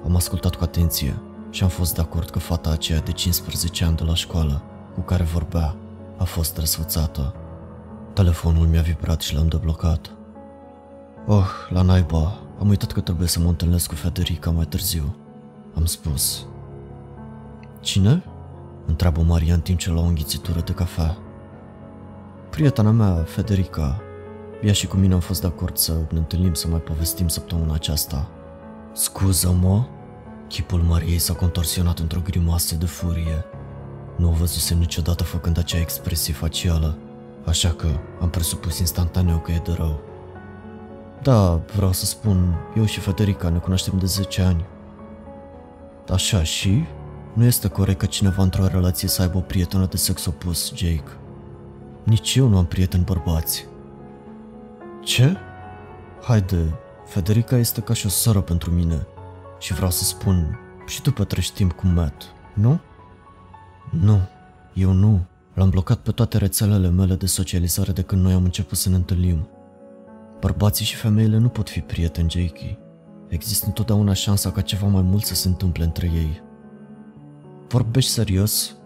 Am 0.05 0.17
ascultat 0.17 0.55
cu 0.55 0.65
atenție 0.65 1.23
și 1.51 1.63
am 1.63 1.69
fost 1.69 1.95
de 1.95 2.01
acord 2.01 2.31
că 2.31 2.39
fata 2.39 2.71
aceea 2.71 3.01
de 3.01 3.13
15 3.13 3.85
ani 3.85 3.97
de 3.97 4.05
la 4.05 4.15
școală, 4.15 4.63
cu 4.95 5.01
care 5.01 5.23
vorbea, 5.23 5.77
a 6.17 6.25
fost 6.25 6.59
răsfățată. 6.59 7.35
Telefonul 8.13 8.67
mi-a 8.67 8.81
vibrat 8.81 9.21
și 9.21 9.35
l-am 9.35 9.47
deblocat. 9.47 10.11
Oh, 11.27 11.47
la 11.69 11.83
naiba, 11.83 12.39
am 12.59 12.69
uitat 12.69 12.93
că 12.93 13.01
trebuie 13.01 13.29
să 13.29 13.41
mă 13.41 13.49
întâlnesc 13.49 13.89
cu 13.89 13.95
Federica 13.95 14.51
mai 14.51 14.65
târziu. 14.65 15.17
Am 15.75 15.85
spus. 15.85 16.47
Cine? 17.81 18.23
Întreabă 18.87 19.21
Maria 19.21 19.55
în 19.55 19.61
timp 19.61 19.79
ce 19.79 19.91
lua 19.91 20.03
o 20.03 20.07
înghițitură 20.07 20.61
de 20.61 20.73
cafea. 20.73 21.17
Prietena 22.51 22.91
mea, 22.91 23.15
Federica. 23.15 24.01
Ea 24.63 24.73
și 24.73 24.87
cu 24.87 24.97
mine 24.97 25.15
am 25.15 25.21
fost 25.21 25.41
de 25.41 25.47
acord 25.47 25.77
să 25.77 25.93
ne 26.11 26.19
întâlnim 26.19 26.55
să 26.55 26.69
mai 26.69 26.81
povestim 26.81 27.29
săptămâna 27.29 27.75
aceasta. 27.75 28.29
Scuză-mă? 28.93 29.85
Chipul 30.49 30.81
Mariei 30.81 31.19
s-a 31.19 31.35
contorsionat 31.35 31.99
într-o 31.99 32.21
grimoasă 32.25 32.75
de 32.75 32.87
furie. 32.87 33.45
Nu 34.17 34.29
o 34.29 34.33
văzusem 34.33 34.79
niciodată 34.79 35.25
făcând 35.25 35.59
acea 35.59 35.79
expresie 35.79 36.35
facială, 36.35 36.99
așa 37.45 37.69
că 37.69 37.89
am 38.21 38.31
presupus 38.31 38.79
instantaneu 38.79 39.39
că 39.39 39.53
e 39.53 39.61
de 39.65 39.73
rău. 39.73 40.01
Da, 41.23 41.61
vreau 41.77 41.93
să 41.93 42.05
spun, 42.05 42.55
eu 42.77 42.85
și 42.85 43.01
Federica 43.01 43.49
ne 43.49 43.59
cunoaștem 43.59 43.99
de 43.99 44.07
10 44.07 44.43
ani. 44.43 44.65
Așa 46.09 46.43
și? 46.43 46.85
Nu 47.33 47.45
este 47.45 47.69
corect 47.69 47.99
ca 47.99 48.07
cineva 48.07 48.43
într-o 48.43 48.67
relație 48.67 49.09
să 49.09 49.23
aibă 49.23 49.37
o 49.39 49.41
prietenă 49.41 49.87
de 49.87 49.97
sex 49.97 50.27
opus, 50.27 50.73
Jake. 50.75 51.19
Nici 52.03 52.35
eu 52.35 52.49
nu 52.49 52.59
am 52.59 52.67
prieteni 52.67 53.05
bărbați. 53.05 53.67
Ce? 55.03 55.37
Haide, 56.23 56.75
Federica 57.07 57.57
este 57.57 57.81
ca 57.81 57.95
și 57.95 58.07
o 58.07 58.09
soră 58.09 58.41
pentru 58.41 58.71
mine 58.71 59.07
și 59.59 59.75
vreau 59.75 59.91
să 59.91 60.05
spun, 60.05 60.59
și 60.87 61.03
tu 61.03 61.13
petrești 61.13 61.55
timp 61.55 61.73
cu 61.73 61.87
Matt, 61.87 62.23
nu? 62.55 62.81
Nu, 63.91 64.21
eu 64.73 64.93
nu, 64.93 65.27
L-am 65.57 65.71
blocat 65.71 65.99
pe 65.99 66.11
toate 66.11 66.39
rețelele 66.39 66.89
mele 66.89 67.15
de 67.15 67.27
socializare 67.27 67.93
de 67.93 68.03
când 68.03 68.23
noi 68.23 68.33
am 68.33 68.45
început 68.45 68.79
să 68.79 68.89
ne 68.89 68.95
întâlnim. 68.95 69.49
Bărbații 70.41 70.85
și 70.85 70.97
femeile 70.97 71.39
nu 71.39 71.49
pot 71.49 71.69
fi 71.69 71.81
prieteni, 71.81 72.31
Jakey. 72.31 72.79
Există 73.29 73.67
întotdeauna 73.67 74.13
șansa 74.13 74.51
ca 74.51 74.61
ceva 74.61 74.87
mai 74.87 75.03
mult 75.03 75.25
să 75.25 75.35
se 75.35 75.49
întâmple 75.49 75.85
între 75.85 76.11
ei. 76.15 76.43
Vorbești 77.69 78.11
serios? 78.11 78.77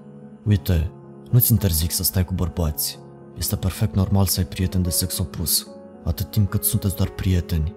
Uite, 0.45 0.90
nu-ți 1.30 1.52
interzic 1.52 1.90
să 1.90 2.02
stai 2.02 2.25
cu 2.25 2.35
bărbați. 2.35 2.99
Este 3.38 3.57
perfect 3.57 3.95
normal 3.95 4.25
să 4.25 4.40
ai 4.40 4.47
prieteni 4.47 4.85
de 4.85 4.90
sex 4.90 5.19
opus, 5.19 5.69
atât 6.04 6.30
timp 6.30 6.50
cât 6.50 6.64
sunteți 6.64 6.97
doar 6.97 7.09
prieteni. 7.09 7.75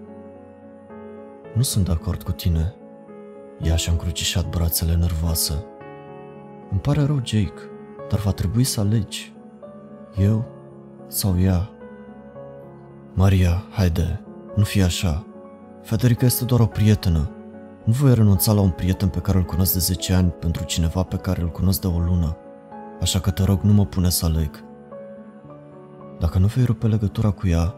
Nu 1.56 1.62
sunt 1.62 1.86
de 1.86 1.92
acord 1.92 2.24
cu 2.24 2.32
tine. 2.32 2.75
Ea 3.62 3.75
și-a 3.75 3.92
încrucișat 3.92 4.50
brațele 4.50 4.96
nervoasă. 4.96 5.65
Îmi 6.72 6.80
pare 6.80 7.03
rău, 7.03 7.22
Jake, 7.24 7.62
dar 8.10 8.20
va 8.20 8.32
trebui 8.32 8.63
să 8.63 8.80
alegi. 8.80 9.34
Eu 10.18 10.46
sau 11.08 11.39
ea? 11.39 11.70
Maria, 13.15 13.63
haide, 13.70 14.22
nu 14.55 14.63
fi 14.63 14.82
așa. 14.82 15.25
Federica 15.84 16.25
este 16.25 16.46
doar 16.46 16.60
o 16.60 16.65
prietenă. 16.65 17.29
Nu 17.84 17.93
voi 17.93 18.13
renunța 18.13 18.51
la 18.51 18.62
un 18.62 18.70
prieten 18.70 19.10
pe 19.10 19.20
care 19.20 19.38
îl 19.38 19.43
cunosc 19.43 19.74
de 19.74 19.79
10 19.79 20.13
ani 20.13 20.29
pentru 20.29 20.63
cineva 20.63 21.03
pe 21.03 21.15
care 21.15 21.41
îl 21.41 21.50
cunosc 21.50 21.82
de 21.82 21.88
o 21.88 22.00
lună. 22.00 22.38
Așa 23.01 23.20
că 23.20 23.32
te 23.32 23.43
rog, 23.43 23.62
nu 23.62 23.74
mă 23.74 23.86
pune 23.86 24.10
să 24.10 24.25
aleg. 24.25 24.63
Dacă 26.20 26.38
nu 26.38 26.48
vei 26.48 26.63
rupe 26.63 26.88
legătura 26.88 27.32
cu 27.32 27.48
ea, 27.48 27.75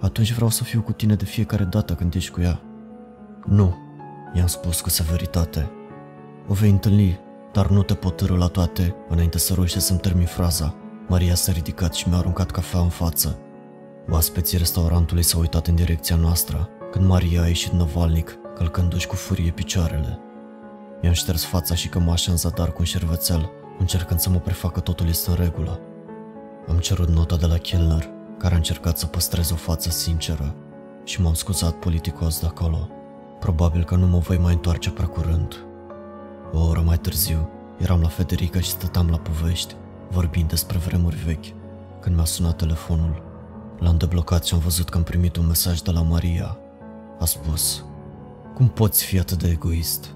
atunci 0.00 0.32
vreau 0.32 0.50
să 0.50 0.64
fiu 0.64 0.82
cu 0.82 0.92
tine 0.92 1.14
de 1.14 1.24
fiecare 1.24 1.64
dată 1.64 1.94
când 1.94 2.14
ești 2.14 2.30
cu 2.30 2.40
ea. 2.40 2.60
Nu, 3.46 3.74
i-am 4.34 4.46
spus 4.46 4.80
cu 4.80 4.88
severitate. 4.88 5.70
O 6.48 6.54
vei 6.54 6.70
întâlni, 6.70 7.20
dar 7.52 7.68
nu 7.68 7.82
te 7.82 7.94
pot 7.94 8.16
târâ 8.16 8.36
la 8.36 8.46
toate 8.46 8.94
înainte 9.08 9.38
să 9.38 9.54
reușești 9.54 9.86
să-mi 9.86 9.98
termin 9.98 10.26
fraza. 10.26 10.74
Maria 11.08 11.34
s-a 11.34 11.52
ridicat 11.52 11.94
și 11.94 12.08
mi-a 12.08 12.18
aruncat 12.18 12.50
cafea 12.50 12.80
în 12.80 12.88
față. 12.88 13.38
Oaspeții 14.10 14.58
restaurantului 14.58 15.22
s-au 15.22 15.40
uitat 15.40 15.66
în 15.66 15.74
direcția 15.74 16.16
noastră, 16.16 16.68
când 16.90 17.06
Maria 17.06 17.42
a 17.42 17.46
ieșit 17.46 17.72
năvalnic, 17.72 18.38
călcându-și 18.54 19.06
cu 19.06 19.14
furie 19.14 19.50
picioarele. 19.50 20.18
Mi-am 21.02 21.14
șters 21.14 21.44
fața 21.44 21.74
și 21.74 21.88
cămașa 21.88 22.30
în 22.30 22.36
zadar 22.36 22.68
cu 22.68 22.76
un 22.78 22.84
șervețel, 22.84 23.50
încercând 23.78 24.20
să 24.20 24.30
mă 24.30 24.38
prefac 24.38 24.72
că 24.72 24.80
totul 24.80 25.08
este 25.08 25.30
în 25.30 25.36
regulă. 25.36 25.80
Am 26.68 26.78
cerut 26.78 27.08
nota 27.08 27.36
de 27.36 27.46
la 27.46 27.56
Kellner, 27.56 28.08
care 28.38 28.54
a 28.54 28.56
încercat 28.56 28.98
să 28.98 29.06
păstreze 29.06 29.52
o 29.52 29.56
față 29.56 29.90
sinceră, 29.90 30.54
și 31.04 31.22
m-am 31.22 31.34
scuzat 31.34 31.74
politicos 31.74 32.40
de 32.40 32.46
acolo. 32.46 32.88
Probabil 33.40 33.84
că 33.84 33.94
nu 33.94 34.06
mă 34.06 34.18
voi 34.18 34.38
mai 34.38 34.52
întoarce 34.52 34.90
prea 34.90 35.06
curând. 35.06 35.66
O 36.52 36.66
oră 36.66 36.80
mai 36.80 36.98
târziu, 36.98 37.50
eram 37.78 38.00
la 38.00 38.08
Federica 38.08 38.60
și 38.60 38.70
stăteam 38.70 39.10
la 39.10 39.18
povești, 39.18 39.74
vorbind 40.10 40.48
despre 40.48 40.78
vremuri 40.78 41.16
vechi, 41.16 41.54
când 42.00 42.16
mi-a 42.16 42.24
sunat 42.24 42.56
telefonul. 42.56 43.25
L-am 43.78 43.96
deblocat 43.96 44.44
și 44.44 44.54
am 44.54 44.60
văzut 44.60 44.88
că 44.88 44.96
am 44.96 45.02
primit 45.02 45.36
un 45.36 45.46
mesaj 45.46 45.80
de 45.80 45.90
la 45.90 46.02
Maria. 46.02 46.56
A 47.18 47.24
spus, 47.24 47.84
Cum 48.54 48.68
poți 48.68 49.04
fi 49.04 49.18
atât 49.18 49.38
de 49.38 49.48
egoist? 49.48 50.14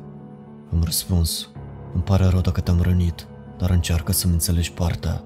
Am 0.73 0.83
răspuns, 0.85 1.49
Îmi 1.95 2.03
pare 2.03 2.25
rău 2.25 2.41
dacă 2.41 2.61
te-am 2.61 2.81
rănit, 2.81 3.27
dar 3.59 3.71
încearcă 3.71 4.13
să-mi 4.13 4.33
înțelegi 4.33 4.73
partea. 4.73 5.23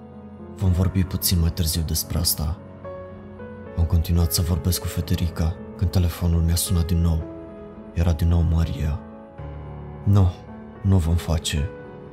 Vom 0.56 0.72
vorbi 0.72 1.04
puțin 1.04 1.40
mai 1.40 1.50
târziu 1.50 1.82
despre 1.86 2.18
asta. 2.18 2.58
Am 3.76 3.84
continuat 3.84 4.32
să 4.32 4.42
vorbesc 4.42 4.80
cu 4.80 4.86
Federica 4.86 5.56
când 5.76 5.90
telefonul 5.90 6.40
mi-a 6.42 6.54
sunat 6.54 6.86
din 6.86 7.00
nou. 7.00 7.22
Era 7.92 8.12
din 8.12 8.28
nou 8.28 8.40
Maria. 8.40 9.00
Nu, 10.04 10.32
nu 10.82 10.96
vom 10.96 11.14
face. 11.14 11.68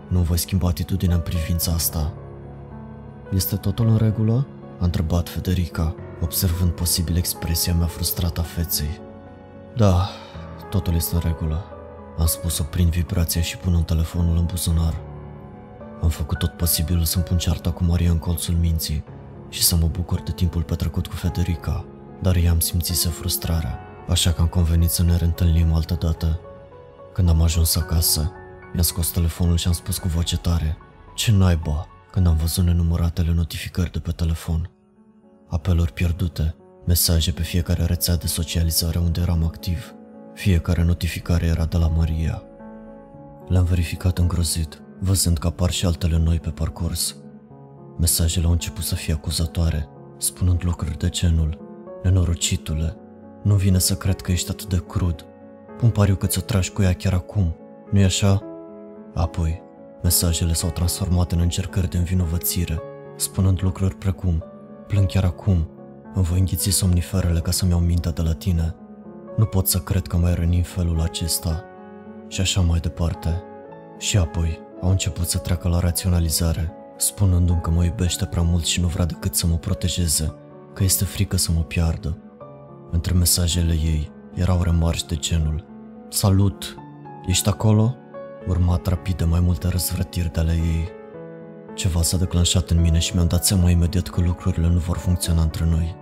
Nu 0.08 0.20
voi 0.20 0.38
schimba 0.38 0.68
atitudinea 0.68 1.16
în 1.16 1.22
privința 1.22 1.72
asta. 1.72 2.14
Este 3.34 3.56
totul 3.56 3.88
în 3.88 3.98
regulă? 3.98 4.46
A 4.80 4.84
întrebat 4.84 5.30
Federica, 5.30 5.96
observând 6.22 6.72
posibil 6.72 7.18
expresia 7.18 7.74
mea 7.74 7.88
frustrată 7.88 8.40
a 8.40 8.44
feței. 8.44 9.02
Da, 9.76 10.10
totul 10.70 10.96
este 10.96 11.16
în 11.16 11.22
regulă. 11.26 11.66
Am 12.18 12.26
spus-o 12.26 12.64
prin 12.64 12.90
vibrația 12.90 13.42
și 13.42 13.58
punând 13.58 13.86
telefonul 13.86 14.38
în 14.38 14.46
buzunar. 14.46 15.02
Am 16.02 16.10
făcut 16.10 16.38
tot 16.38 16.52
posibilul 16.52 17.04
să-mi 17.04 17.24
pun 17.24 17.38
cearta 17.38 17.72
cu 17.72 17.84
Maria 17.84 18.12
în 18.12 18.18
colțul 18.18 18.56
minții 18.56 19.04
și 19.50 19.64
să 19.64 19.76
mă 19.76 19.88
bucur 19.88 20.22
de 20.22 20.32
timpul 20.32 20.64
petrecut 20.64 21.08
cu 21.08 21.16
Federica, 21.16 21.86
dar 22.22 22.36
i-am 22.36 22.60
simțit 22.60 22.98
frustrarea, 22.98 23.80
așa 24.08 24.32
că 24.32 24.42
am 24.42 24.48
convenit 24.48 24.90
să 24.90 25.04
ne 25.04 25.18
reîntâlnim 25.18 25.74
altă 25.74 25.94
dată. 26.00 26.40
Când 27.14 27.30
am 27.30 27.42
ajuns 27.42 27.76
acasă, 27.76 28.32
mi-am 28.74 28.84
scos 28.84 29.08
telefonul 29.08 29.58
și 29.58 29.68
am 29.68 29.74
spus 29.74 29.98
cu 29.98 30.08
voce 30.08 30.38
tare, 30.38 30.78
ce 31.16 31.32
naiba, 31.32 31.88
când 32.12 32.28
am 32.28 32.36
văzut 32.36 32.64
nenumăratele 32.64 33.34
notificări 33.34 33.92
de 33.92 34.00
pe 34.00 34.12
telefon. 34.12 34.70
Apeluri 35.52 35.94
pierdute, 35.94 36.56
mesaje 36.86 37.32
pe 37.32 37.42
fiecare 37.42 37.86
rețea 37.86 38.16
de 38.16 38.28
socializare 38.28 39.00
unde 39.00 39.22
eram 39.22 39.44
activ. 39.44 39.96
Fiecare 40.34 40.84
notificare 40.84 41.46
era 41.46 41.66
de 41.66 41.78
la 41.78 41.88
Maria. 41.88 42.44
Le-am 43.48 43.64
verificat 43.64 44.18
îngrozit, 44.18 44.82
văzând 45.00 45.38
că 45.38 45.48
apar 45.48 45.70
și 45.70 45.86
altele 45.86 46.18
noi 46.18 46.40
pe 46.40 46.50
parcurs. 46.50 47.16
Mesajele 48.00 48.46
au 48.46 48.52
început 48.52 48.84
să 48.84 48.96
fie 48.96 49.14
acuzatoare, 49.14 49.88
spunând 50.18 50.64
lucruri 50.64 50.98
de 50.98 51.10
genul 51.10 51.60
Nenorocitule, 52.04 52.98
nu 53.44 53.56
vine 53.56 53.78
să 53.78 53.96
cred 53.96 54.22
că 54.22 54.32
ești 54.32 54.50
atât 54.50 54.70
de 54.70 54.84
crud. 54.88 55.26
Pun 55.78 55.90
pariu 55.90 56.16
că 56.16 56.26
ți-o 56.26 56.42
tragi 56.42 56.72
cu 56.72 56.82
ea 56.82 56.94
chiar 56.94 57.14
acum, 57.14 57.56
nu-i 57.92 58.04
așa? 58.04 58.42
Apoi, 59.14 59.62
mesajele 60.04 60.54
s-au 60.54 60.70
transformat 60.70 61.32
în 61.32 61.40
încercări 61.40 61.90
de 61.90 61.98
învinovățire, 61.98 62.80
spunând 63.16 63.62
lucruri 63.62 63.96
precum 63.96 64.44
Plâng 64.92 65.08
chiar 65.08 65.24
acum, 65.24 65.70
îmi 66.14 66.26
voi 66.26 66.40
înghiți 66.40 66.70
somniferele 66.70 67.40
ca 67.40 67.52
să-mi 67.52 67.72
iau 67.72 67.80
mintea 67.80 68.12
de 68.12 68.22
la 68.22 68.34
tine. 68.34 68.76
Nu 69.38 69.46
pot 69.46 69.68
să 69.68 69.78
cred 69.78 70.08
că 70.08 70.18
mai 70.18 70.34
răni 70.34 70.58
în 70.58 70.64
felul 70.64 71.02
acesta. 71.02 71.64
Și 72.28 72.42
așa 72.42 72.62
mai 72.62 72.80
departe. 72.80 73.44
Și 73.98 74.18
apoi 74.18 74.60
au 74.82 74.90
început 74.90 75.28
să 75.28 75.38
treacă 75.38 75.68
la 75.68 75.80
raționalizare, 75.80 76.72
spunându-mi 76.98 77.62
că 77.62 77.70
mă 77.70 77.84
iubește 77.84 78.26
prea 78.26 78.42
mult 78.42 78.66
și 78.66 78.82
nu 78.82 78.88
vrea 78.88 79.06
decât 79.06 79.36
să 79.36 79.48
mă 79.48 79.56
protejeze, 79.56 80.36
că 80.74 80.84
este 80.84 81.06
frică 81.06 81.38
să 81.38 81.52
mă 81.52 81.62
piardă. 81.62 82.18
Între 82.92 83.14
mesajele 83.14 83.74
ei 83.74 84.12
erau 84.34 84.62
remarci 84.62 85.06
de 85.06 85.16
genul 85.16 85.66
Salut! 86.10 86.76
Ești 87.28 87.50
acolo? 87.50 87.96
Urmat 88.48 88.88
rapid 88.88 89.16
de 89.16 89.24
mai 89.24 89.40
multe 89.40 89.68
răzvrătiri 89.68 90.32
de 90.32 90.40
ale 90.40 90.54
ei. 90.54 91.01
Ceva 91.74 92.02
s-a 92.02 92.18
declanșat 92.18 92.70
în 92.70 92.82
mine 92.82 93.00
și 93.00 93.16
mi-am 93.16 93.28
dat 93.28 93.46
seama 93.46 93.70
imediat 93.70 94.08
că 94.08 94.22
lucrurile 94.22 94.68
nu 94.68 94.80
vor 94.80 94.98
funcționa 94.98 95.42
între 95.42 95.66
noi. 95.66 95.96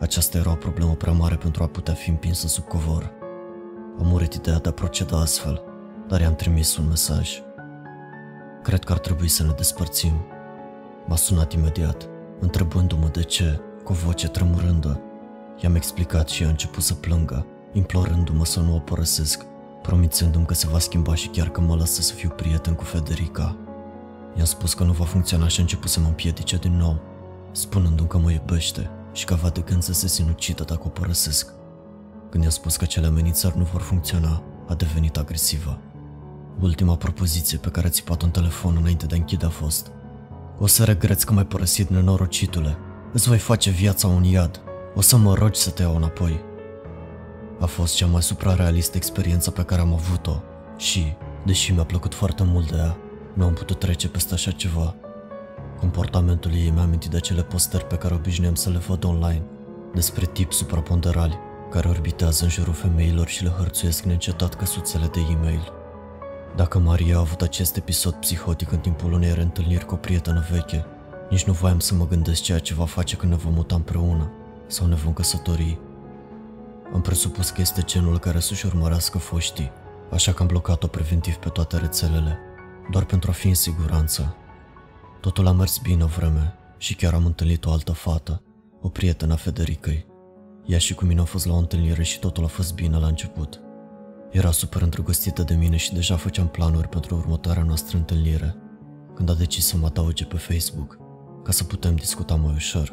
Aceasta 0.00 0.38
era 0.38 0.50
o 0.50 0.54
problemă 0.54 0.92
prea 0.92 1.12
mare 1.12 1.36
pentru 1.36 1.62
a 1.62 1.66
putea 1.66 1.94
fi 1.94 2.10
împinsă 2.10 2.46
sub 2.46 2.64
covor. 2.64 3.12
Am 3.98 4.06
murit 4.06 4.34
ideea 4.34 4.58
de 4.58 4.68
a 4.68 4.72
proceda 4.72 5.20
astfel, 5.20 5.62
dar 6.08 6.20
i-am 6.20 6.34
trimis 6.34 6.76
un 6.76 6.88
mesaj. 6.88 7.30
Cred 8.62 8.84
că 8.84 8.92
ar 8.92 8.98
trebui 8.98 9.28
să 9.28 9.42
ne 9.42 9.52
despărțim. 9.56 10.12
M-a 11.06 11.16
sunat 11.16 11.52
imediat, 11.52 12.08
întrebându-mă 12.40 13.08
de 13.12 13.22
ce, 13.22 13.60
cu 13.84 13.92
o 13.92 13.94
voce 13.94 14.28
tremurândă. 14.28 15.00
I-am 15.56 15.74
explicat 15.74 16.28
și 16.28 16.44
a 16.44 16.48
început 16.48 16.82
să 16.82 16.94
plângă, 16.94 17.46
implorându-mă 17.72 18.44
să 18.44 18.60
nu 18.60 18.74
o 18.74 18.78
părăsesc, 18.78 19.46
promițându-mi 19.82 20.46
că 20.46 20.54
se 20.54 20.66
va 20.66 20.78
schimba 20.78 21.14
și 21.14 21.28
chiar 21.28 21.48
că 21.48 21.60
mă 21.60 21.76
lasă 21.76 22.02
să 22.02 22.14
fiu 22.14 22.28
prieten 22.28 22.74
cu 22.74 22.84
Federica. 22.84 23.56
I-am 24.36 24.44
spus 24.44 24.74
că 24.74 24.84
nu 24.84 24.92
va 24.92 25.04
funcționa 25.04 25.48
și 25.48 25.58
a 25.58 25.62
început 25.62 25.90
să 25.90 26.00
mă 26.00 26.06
împiedice 26.06 26.56
din 26.56 26.76
nou, 26.76 27.00
spunându-mi 27.52 28.08
că 28.08 28.18
mă 28.18 28.30
iubește 28.30 28.90
și 29.12 29.24
că 29.24 29.32
avea 29.32 29.50
de 29.50 29.60
gând 29.60 29.82
să 29.82 29.92
se 29.92 30.08
sinucidă 30.08 30.62
dacă 30.62 30.82
o 30.84 30.88
părăsesc. 30.88 31.52
Când 32.30 32.44
i-a 32.44 32.50
spus 32.50 32.76
că 32.76 32.84
cele 32.84 33.06
amenințări 33.06 33.58
nu 33.58 33.64
vor 33.72 33.80
funcționa, 33.80 34.42
a 34.68 34.74
devenit 34.74 35.16
agresivă. 35.16 35.78
Ultima 36.60 36.96
propoziție 36.96 37.58
pe 37.58 37.68
care 37.68 37.86
a 37.86 37.90
țipat 37.90 38.22
un 38.22 38.30
telefon 38.30 38.76
înainte 38.80 39.06
de 39.06 39.14
a 39.14 39.18
închide 39.18 39.46
a 39.46 39.48
fost 39.48 39.90
O 40.58 40.66
să 40.66 40.84
regreți 40.84 41.26
că 41.26 41.32
m-ai 41.32 41.46
părăsit 41.46 41.88
nenorocitule. 41.88 42.76
Îți 43.12 43.28
voi 43.28 43.38
face 43.38 43.70
viața 43.70 44.06
un 44.06 44.24
iad. 44.24 44.60
O 44.94 45.00
să 45.00 45.16
mă 45.16 45.34
rogi 45.34 45.60
să 45.60 45.70
te 45.70 45.82
iau 45.82 45.96
înapoi. 45.96 46.40
A 47.60 47.66
fost 47.66 47.94
cea 47.94 48.06
mai 48.06 48.22
suprarealistă 48.22 48.96
experiență 48.96 49.50
pe 49.50 49.62
care 49.62 49.80
am 49.80 49.92
avut-o 49.92 50.42
și, 50.76 51.16
deși 51.44 51.72
mi-a 51.72 51.84
plăcut 51.84 52.14
foarte 52.14 52.42
mult 52.44 52.70
de 52.70 52.76
ea, 52.76 52.96
nu 53.36 53.44
am 53.44 53.52
putut 53.52 53.78
trece 53.78 54.08
peste 54.08 54.34
așa 54.34 54.50
ceva. 54.50 54.94
Comportamentul 55.80 56.54
ei 56.54 56.70
mi-a 56.70 56.82
amintit 56.82 57.10
de 57.10 57.16
acele 57.16 57.42
postări 57.42 57.84
pe 57.84 57.96
care 57.96 58.14
obișnuiam 58.14 58.54
să 58.54 58.70
le 58.70 58.78
văd 58.78 59.04
online, 59.04 59.42
despre 59.94 60.26
tip 60.26 60.52
supraponderali, 60.52 61.38
care 61.70 61.88
orbitează 61.88 62.44
în 62.44 62.50
jurul 62.50 62.72
femeilor 62.72 63.26
și 63.26 63.42
le 63.42 63.48
hărțuiesc 63.48 64.04
neîncetat 64.04 64.54
căsuțele 64.54 65.06
de 65.06 65.20
e-mail. 65.30 65.72
Dacă 66.56 66.78
Maria 66.78 67.16
a 67.16 67.20
avut 67.20 67.42
acest 67.42 67.76
episod 67.76 68.14
psihotic 68.14 68.72
în 68.72 68.78
timpul 68.78 69.12
unei 69.12 69.34
reîntâlniri 69.34 69.84
cu 69.84 69.94
o 69.94 69.96
prietenă 69.96 70.46
veche, 70.50 70.84
nici 71.30 71.44
nu 71.44 71.52
voiam 71.52 71.78
să 71.78 71.94
mă 71.94 72.06
gândesc 72.06 72.42
ceea 72.42 72.58
ce 72.58 72.74
va 72.74 72.84
face 72.84 73.16
când 73.16 73.32
ne 73.32 73.38
vom 73.38 73.52
muta 73.52 73.74
împreună 73.74 74.30
sau 74.66 74.86
ne 74.86 74.94
vom 74.94 75.12
căsători. 75.12 75.78
Am 76.94 77.00
presupus 77.00 77.50
că 77.50 77.60
este 77.60 77.82
genul 77.82 78.18
care 78.18 78.40
să-și 78.40 78.66
urmărească 78.66 79.18
foștii, 79.18 79.72
așa 80.10 80.32
că 80.32 80.42
am 80.42 80.48
blocat-o 80.48 80.86
preventiv 80.86 81.34
pe 81.34 81.48
toate 81.48 81.76
rețelele, 81.76 82.38
doar 82.90 83.04
pentru 83.04 83.30
a 83.30 83.32
fi 83.32 83.48
în 83.48 83.54
siguranță. 83.54 84.36
Totul 85.20 85.46
a 85.46 85.52
mers 85.52 85.78
bine 85.78 86.02
o 86.02 86.06
vreme 86.06 86.54
și 86.78 86.94
chiar 86.94 87.14
am 87.14 87.26
întâlnit 87.26 87.64
o 87.64 87.70
altă 87.70 87.92
fată, 87.92 88.42
o 88.80 88.88
prietenă 88.88 89.32
a 89.32 89.36
Federicăi. 89.36 90.06
Ea 90.66 90.78
și 90.78 90.94
cu 90.94 91.04
mine 91.04 91.18
au 91.18 91.24
fost 91.24 91.46
la 91.46 91.52
o 91.52 91.58
întâlnire 91.58 92.02
și 92.02 92.18
totul 92.18 92.44
a 92.44 92.46
fost 92.46 92.74
bine 92.74 92.98
la 92.98 93.06
început. 93.06 93.60
Era 94.30 94.50
super 94.50 94.82
îndrăgostită 94.82 95.42
de 95.42 95.54
mine 95.54 95.76
și 95.76 95.94
deja 95.94 96.16
făceam 96.16 96.48
planuri 96.48 96.88
pentru 96.88 97.16
următoarea 97.16 97.62
noastră 97.62 97.96
întâlnire, 97.96 98.56
când 99.14 99.30
a 99.30 99.34
decis 99.34 99.66
să 99.66 99.76
mă 99.76 99.86
adauge 99.86 100.24
pe 100.24 100.36
Facebook, 100.36 100.98
ca 101.44 101.52
să 101.52 101.64
putem 101.64 101.94
discuta 101.94 102.34
mai 102.34 102.54
ușor. 102.54 102.92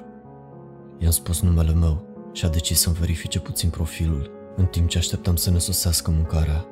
I-am 1.00 1.12
spus 1.12 1.42
numele 1.42 1.74
meu 1.74 2.06
și 2.34 2.46
a 2.46 2.50
decis 2.50 2.80
să-mi 2.80 2.96
verifice 2.96 3.40
puțin 3.40 3.70
profilul, 3.70 4.32
în 4.56 4.66
timp 4.66 4.90
ce 4.90 4.98
așteptam 4.98 5.36
să 5.36 5.52
ne 5.52 5.58
sosească 5.58 6.12
mâncarea. 6.12 6.66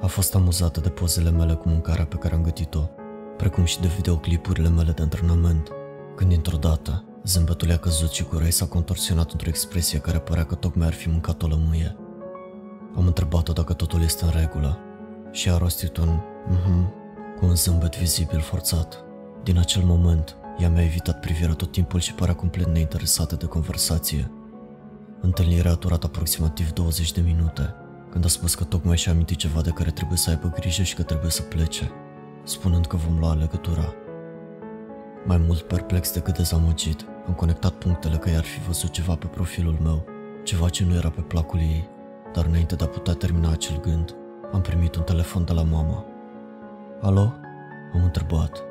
A 0.00 0.06
fost 0.06 0.34
amuzată 0.34 0.80
de 0.80 0.88
pozele 0.88 1.30
mele 1.30 1.54
cu 1.54 1.68
mâncarea 1.68 2.04
pe 2.04 2.16
care 2.16 2.34
am 2.34 2.42
gătit-o, 2.42 2.88
precum 3.36 3.64
și 3.64 3.80
de 3.80 3.86
videoclipurile 3.96 4.68
mele 4.68 4.92
de 4.92 5.02
antrenament, 5.02 5.68
când 6.16 6.30
dintr-o 6.30 6.56
dată 6.56 7.04
zâmbetul 7.24 7.68
i-a 7.68 7.76
căzut 7.76 8.10
și 8.10 8.24
gura 8.24 8.44
ei 8.44 8.50
s-a 8.50 8.66
contorsionat 8.66 9.30
într-o 9.30 9.48
expresie 9.48 9.98
care 9.98 10.18
părea 10.18 10.44
că 10.44 10.54
tocmai 10.54 10.86
ar 10.86 10.92
fi 10.92 11.08
mâncat 11.08 11.42
o 11.42 11.46
lămâie. 11.46 11.96
Am 12.96 13.06
întrebat-o 13.06 13.52
dacă 13.52 13.72
totul 13.72 14.02
este 14.02 14.24
în 14.24 14.30
regulă 14.30 14.78
și 15.30 15.50
a 15.50 15.56
rostit 15.56 15.96
un 15.96 16.20
mhm 16.48 16.94
cu 17.40 17.46
un 17.46 17.54
zâmbet 17.54 17.96
vizibil 17.96 18.40
forțat. 18.40 19.04
Din 19.42 19.58
acel 19.58 19.82
moment, 19.82 20.36
ea 20.58 20.68
mi-a 20.68 20.84
evitat 20.84 21.20
privirea 21.20 21.54
tot 21.54 21.72
timpul 21.72 22.00
și 22.00 22.14
părea 22.14 22.34
complet 22.34 22.66
neinteresată 22.66 23.36
de 23.36 23.46
conversație. 23.46 24.30
Întâlnirea 25.20 25.70
a 25.70 25.74
durat 25.74 26.04
aproximativ 26.04 26.72
20 26.72 27.12
de 27.12 27.20
minute, 27.20 27.74
când 28.10 28.24
a 28.24 28.28
spus 28.28 28.54
că 28.54 28.64
tocmai 28.64 28.96
și-a 28.96 29.12
amintit 29.12 29.36
ceva 29.36 29.60
de 29.60 29.70
care 29.70 29.90
trebuie 29.90 30.18
să 30.18 30.30
aibă 30.30 30.52
grijă 30.54 30.82
și 30.82 30.94
că 30.94 31.02
trebuie 31.02 31.30
să 31.30 31.42
plece, 31.42 31.90
spunând 32.44 32.86
că 32.86 32.96
vom 32.96 33.18
lua 33.18 33.34
legătura. 33.34 33.94
Mai 35.26 35.36
mult 35.36 35.60
perplex 35.60 36.12
decât 36.12 36.36
dezamăgit, 36.36 37.04
am 37.26 37.34
conectat 37.34 37.72
punctele 37.72 38.16
că 38.16 38.30
i-ar 38.30 38.44
fi 38.44 38.60
văzut 38.60 38.90
ceva 38.90 39.14
pe 39.14 39.26
profilul 39.26 39.78
meu, 39.82 40.04
ceva 40.42 40.68
ce 40.68 40.84
nu 40.84 40.94
era 40.94 41.10
pe 41.10 41.20
placul 41.20 41.58
ei, 41.58 41.88
dar 42.32 42.44
înainte 42.44 42.74
de 42.74 42.84
a 42.84 42.88
putea 42.88 43.14
termina 43.14 43.50
acel 43.50 43.80
gând, 43.80 44.14
am 44.52 44.60
primit 44.60 44.94
un 44.94 45.02
telefon 45.02 45.44
de 45.44 45.52
la 45.52 45.62
mama. 45.62 46.04
Alo? 47.00 47.32
Am 47.94 48.04
întrebat. 48.04 48.62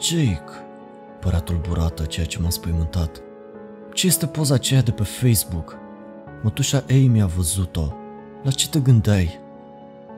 Jake, 0.00 0.50
părea 1.20 1.38
tulburată, 1.38 2.04
ceea 2.04 2.26
ce 2.26 2.40
m-a 2.40 2.50
spăimântat. 2.50 3.22
Ce 3.92 4.06
este 4.06 4.26
poza 4.26 4.54
aceea 4.54 4.82
de 4.82 4.90
pe 4.90 5.02
Facebook? 5.02 5.76
Mătușa 6.42 6.84
Amy 6.90 7.22
a 7.22 7.26
văzut-o. 7.26 7.97
La 8.48 8.54
ce 8.54 8.68
te 8.68 8.80
gândeai? 8.80 9.38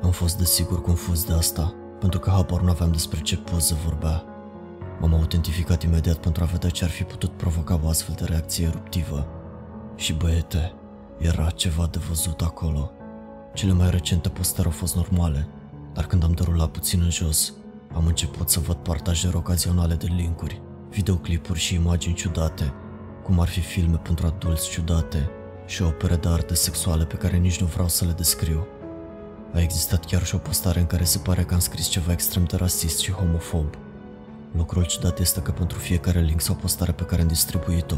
Am 0.02 0.10
fost 0.10 0.38
desigur 0.38 0.82
confuz 0.82 1.24
de 1.24 1.32
asta, 1.32 1.74
pentru 2.00 2.18
că 2.18 2.30
habar 2.30 2.60
nu 2.60 2.70
aveam 2.70 2.90
despre 2.92 3.20
ce 3.20 3.36
poză 3.36 3.76
vorbea. 3.84 4.24
M-am 5.00 5.14
autentificat 5.14 5.82
imediat 5.82 6.16
pentru 6.16 6.42
a 6.42 6.46
vedea 6.46 6.70
ce 6.70 6.84
ar 6.84 6.90
fi 6.90 7.02
putut 7.02 7.30
provoca 7.30 7.80
o 7.84 7.88
astfel 7.88 8.14
de 8.18 8.24
reacție 8.24 8.66
eruptivă. 8.66 9.26
Și 9.96 10.12
băiete, 10.12 10.72
era 11.18 11.50
ceva 11.50 11.88
de 11.90 11.98
văzut 12.08 12.40
acolo. 12.40 12.90
Cele 13.54 13.72
mai 13.72 13.90
recente 13.90 14.28
postări 14.28 14.66
au 14.66 14.72
fost 14.72 14.96
normale, 14.96 15.48
dar 15.92 16.06
când 16.06 16.24
am 16.24 16.32
derulat 16.32 16.70
puțin 16.70 17.00
în 17.02 17.10
jos, 17.10 17.52
am 17.94 18.06
început 18.06 18.48
să 18.48 18.60
văd 18.60 18.76
partajări 18.76 19.36
ocazionale 19.36 19.94
de 19.94 20.06
linkuri, 20.16 20.62
videoclipuri 20.90 21.58
și 21.58 21.74
imagini 21.74 22.14
ciudate, 22.14 22.72
cum 23.22 23.40
ar 23.40 23.48
fi 23.48 23.60
filme 23.60 23.96
pentru 23.96 24.26
adulți 24.26 24.68
ciudate 24.68 25.30
și 25.70 25.82
opere 25.82 26.16
de 26.16 26.28
artă 26.28 26.54
sexuale 26.54 27.04
pe 27.04 27.14
care 27.14 27.36
nici 27.36 27.60
nu 27.60 27.66
vreau 27.66 27.88
să 27.88 28.04
le 28.04 28.12
descriu. 28.12 28.66
A 29.54 29.60
existat 29.60 30.04
chiar 30.04 30.24
și 30.24 30.34
o 30.34 30.38
postare 30.38 30.80
în 30.80 30.86
care 30.86 31.04
se 31.04 31.18
pare 31.18 31.42
că 31.42 31.54
am 31.54 31.60
scris 31.60 31.86
ceva 31.86 32.12
extrem 32.12 32.44
de 32.44 32.56
rasist 32.56 32.98
și 32.98 33.12
homofob. 33.12 33.74
Lucrul 34.56 34.84
ciudat 34.84 35.18
este 35.18 35.40
că 35.40 35.50
pentru 35.50 35.78
fiecare 35.78 36.20
link 36.20 36.40
sau 36.40 36.54
postare 36.54 36.92
pe 36.92 37.04
care 37.04 37.22
am 37.22 37.28
distribuit-o, 37.28 37.94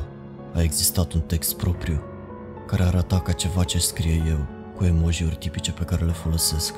a 0.55 0.63
existat 0.63 1.13
un 1.13 1.21
text 1.21 1.57
propriu, 1.57 2.03
care 2.67 2.83
arăta 2.83 3.21
ca 3.21 3.33
ceva 3.33 3.65
ce 3.65 3.79
scrie 3.79 4.23
eu, 4.29 4.47
cu 4.77 4.85
emoji-uri 4.85 5.37
tipice 5.37 5.73
pe 5.73 5.85
care 5.85 6.05
le 6.05 6.13
folosesc. 6.13 6.75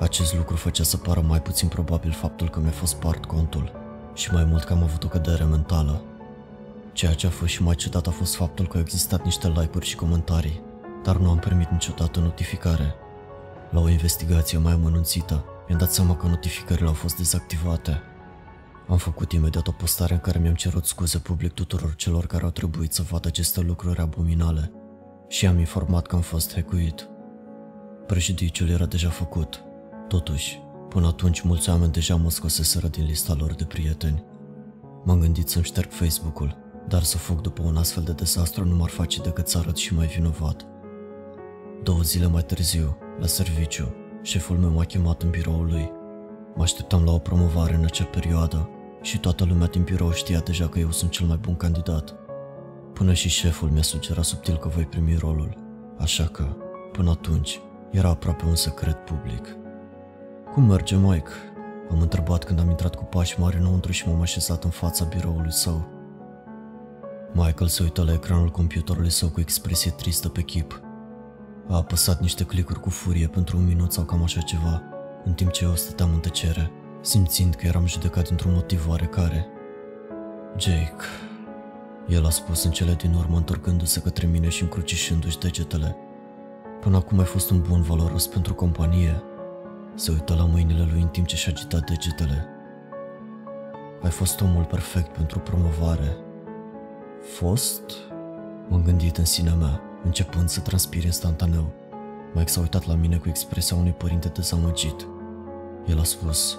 Acest 0.00 0.34
lucru 0.34 0.56
făcea 0.56 0.82
să 0.82 0.96
pară 0.96 1.20
mai 1.20 1.42
puțin 1.42 1.68
probabil 1.68 2.10
faptul 2.10 2.48
că 2.48 2.60
mi-a 2.60 2.70
fost 2.70 2.94
part 2.94 3.24
contul 3.24 3.72
și 4.14 4.32
mai 4.32 4.44
mult 4.44 4.64
că 4.64 4.72
am 4.72 4.82
avut 4.82 5.04
o 5.04 5.08
cădere 5.08 5.44
mentală. 5.44 6.02
Ceea 6.92 7.14
ce 7.14 7.26
a 7.26 7.30
fost 7.30 7.52
și 7.52 7.62
mai 7.62 7.74
ciudat 7.74 8.06
a 8.06 8.10
fost 8.10 8.34
faptul 8.36 8.66
că 8.66 8.76
au 8.76 8.82
existat 8.82 9.24
niște 9.24 9.48
like-uri 9.48 9.86
și 9.86 9.96
comentarii, 9.96 10.62
dar 11.02 11.16
nu 11.16 11.30
am 11.30 11.38
primit 11.38 11.70
niciodată 11.70 12.20
notificare. 12.20 12.94
La 13.70 13.80
o 13.80 13.88
investigație 13.88 14.58
mai 14.58 14.72
amănunțită, 14.72 15.44
mi-am 15.68 15.78
dat 15.80 15.92
seama 15.92 16.16
că 16.16 16.26
notificările 16.26 16.86
au 16.86 16.92
fost 16.92 17.16
dezactivate. 17.16 18.02
Am 18.88 18.96
făcut 18.96 19.32
imediat 19.32 19.66
o 19.66 19.72
postare 19.72 20.14
în 20.14 20.20
care 20.20 20.38
mi-am 20.38 20.54
cerut 20.54 20.84
scuze 20.84 21.18
public 21.18 21.52
tuturor 21.52 21.94
celor 21.94 22.26
care 22.26 22.44
au 22.44 22.50
trebuit 22.50 22.92
să 22.92 23.02
vadă 23.02 23.28
aceste 23.28 23.60
lucruri 23.60 24.00
abominale 24.00 24.72
și 25.28 25.46
am 25.46 25.58
informat 25.58 26.06
că 26.06 26.14
am 26.14 26.22
fost 26.22 26.54
hackuit. 26.54 27.08
Prejudiciul 28.06 28.68
era 28.68 28.86
deja 28.86 29.08
făcut 29.08 29.64
Totuși, 30.10 30.62
până 30.88 31.06
atunci 31.06 31.40
mulți 31.40 31.70
oameni 31.70 31.92
deja 31.92 32.16
mă 32.16 32.30
scoseseră 32.30 32.86
din 32.88 33.04
lista 33.04 33.34
lor 33.38 33.54
de 33.54 33.64
prieteni. 33.64 34.24
M-am 35.04 35.20
gândit 35.20 35.48
să-mi 35.48 35.64
șterg 35.64 35.90
Facebook-ul, 35.90 36.56
dar 36.88 37.02
să 37.02 37.18
fug 37.18 37.40
după 37.40 37.62
un 37.62 37.76
astfel 37.76 38.02
de 38.02 38.12
dezastru 38.12 38.64
nu 38.64 38.74
m-ar 38.74 38.88
face 38.88 39.22
decât 39.22 39.48
să 39.48 39.58
arăt 39.58 39.76
și 39.76 39.94
mai 39.94 40.06
vinovat. 40.06 40.66
Două 41.82 42.00
zile 42.00 42.26
mai 42.26 42.42
târziu, 42.42 42.96
la 43.20 43.26
serviciu, 43.26 43.94
șeful 44.22 44.56
meu 44.56 44.70
m-a 44.70 44.84
chemat 44.84 45.22
în 45.22 45.30
biroul 45.30 45.66
lui. 45.66 45.92
Mă 46.54 46.62
așteptam 46.62 47.04
la 47.04 47.12
o 47.12 47.18
promovare 47.18 47.74
în 47.74 47.84
acea 47.84 48.04
perioadă 48.04 48.68
și 49.02 49.18
toată 49.18 49.44
lumea 49.44 49.66
din 49.66 49.82
birou 49.82 50.12
știa 50.12 50.40
deja 50.40 50.68
că 50.68 50.78
eu 50.78 50.90
sunt 50.90 51.10
cel 51.10 51.26
mai 51.26 51.36
bun 51.36 51.56
candidat. 51.56 52.14
Până 52.92 53.12
și 53.12 53.28
șeful 53.28 53.68
mi-a 53.68 53.82
sugerat 53.82 54.24
subtil 54.24 54.56
că 54.56 54.68
voi 54.68 54.84
primi 54.84 55.16
rolul, 55.20 55.56
așa 55.98 56.24
că, 56.24 56.56
până 56.92 57.10
atunci, 57.10 57.60
era 57.90 58.08
aproape 58.08 58.44
un 58.44 58.54
secret 58.54 59.04
public. 59.04 59.56
Cum 60.52 60.64
merge, 60.64 60.96
Mike? 60.96 61.30
Am 61.90 62.00
întrebat 62.00 62.44
când 62.44 62.58
am 62.58 62.70
intrat 62.70 62.94
cu 62.94 63.04
pași 63.04 63.40
mari 63.40 63.56
înăuntru 63.56 63.92
și 63.92 64.08
m-am 64.08 64.20
așezat 64.20 64.64
în 64.64 64.70
fața 64.70 65.04
biroului 65.04 65.52
său. 65.52 65.99
Michael 67.32 67.68
se 67.68 67.82
uită 67.82 68.04
la 68.04 68.12
ecranul 68.12 68.48
computerului 68.48 69.10
său 69.10 69.28
cu 69.28 69.40
expresie 69.40 69.90
tristă 69.90 70.28
pe 70.28 70.42
chip. 70.42 70.80
A 71.68 71.76
apăsat 71.76 72.20
niște 72.20 72.44
clicuri 72.44 72.80
cu 72.80 72.90
furie 72.90 73.26
pentru 73.26 73.56
un 73.56 73.66
minut 73.66 73.92
sau 73.92 74.04
cam 74.04 74.22
așa 74.22 74.40
ceva, 74.40 74.82
în 75.24 75.32
timp 75.32 75.50
ce 75.50 75.64
eu 75.64 75.74
stăteam 75.74 76.10
în 76.12 76.18
tăcere, 76.20 76.70
simțind 77.00 77.54
că 77.54 77.66
eram 77.66 77.86
judecat 77.86 78.26
dintr-un 78.26 78.52
motiv 78.52 78.88
oarecare. 78.88 79.46
Jake, 80.58 81.04
el 82.08 82.26
a 82.26 82.30
spus 82.30 82.64
în 82.64 82.70
cele 82.70 82.94
din 82.94 83.14
urmă 83.14 83.36
întorcându-se 83.36 84.00
către 84.00 84.26
mine 84.26 84.48
și 84.48 84.62
încrucișându-și 84.62 85.38
degetele. 85.38 85.96
Până 86.80 86.96
acum 86.96 87.18
ai 87.18 87.24
fost 87.24 87.50
un 87.50 87.62
bun 87.68 87.82
valoros 87.82 88.26
pentru 88.26 88.54
companie, 88.54 89.22
se 89.94 90.10
uită 90.10 90.34
la 90.34 90.44
mâinile 90.44 90.88
lui 90.92 91.00
în 91.00 91.08
timp 91.08 91.26
ce 91.26 91.36
și 91.36 91.48
agita 91.48 91.78
degetele. 91.78 92.46
Ai 94.02 94.10
fost 94.10 94.40
omul 94.40 94.64
perfect 94.64 95.16
pentru 95.16 95.38
promovare. 95.38 96.16
Fost? 97.20 97.82
M-am 98.68 98.82
gândit 98.82 99.16
în 99.16 99.24
sinea 99.24 99.54
mea, 99.54 99.80
începând 100.04 100.48
să 100.48 100.60
transpir 100.60 101.04
instantaneu. 101.04 101.72
Mike 102.34 102.50
s-a 102.50 102.60
uitat 102.60 102.86
la 102.86 102.94
mine 102.94 103.16
cu 103.16 103.28
expresia 103.28 103.76
unui 103.76 103.92
părinte 103.92 104.28
dezamăgit. 104.28 105.06
El 105.86 105.98
a 105.98 106.04
spus, 106.04 106.58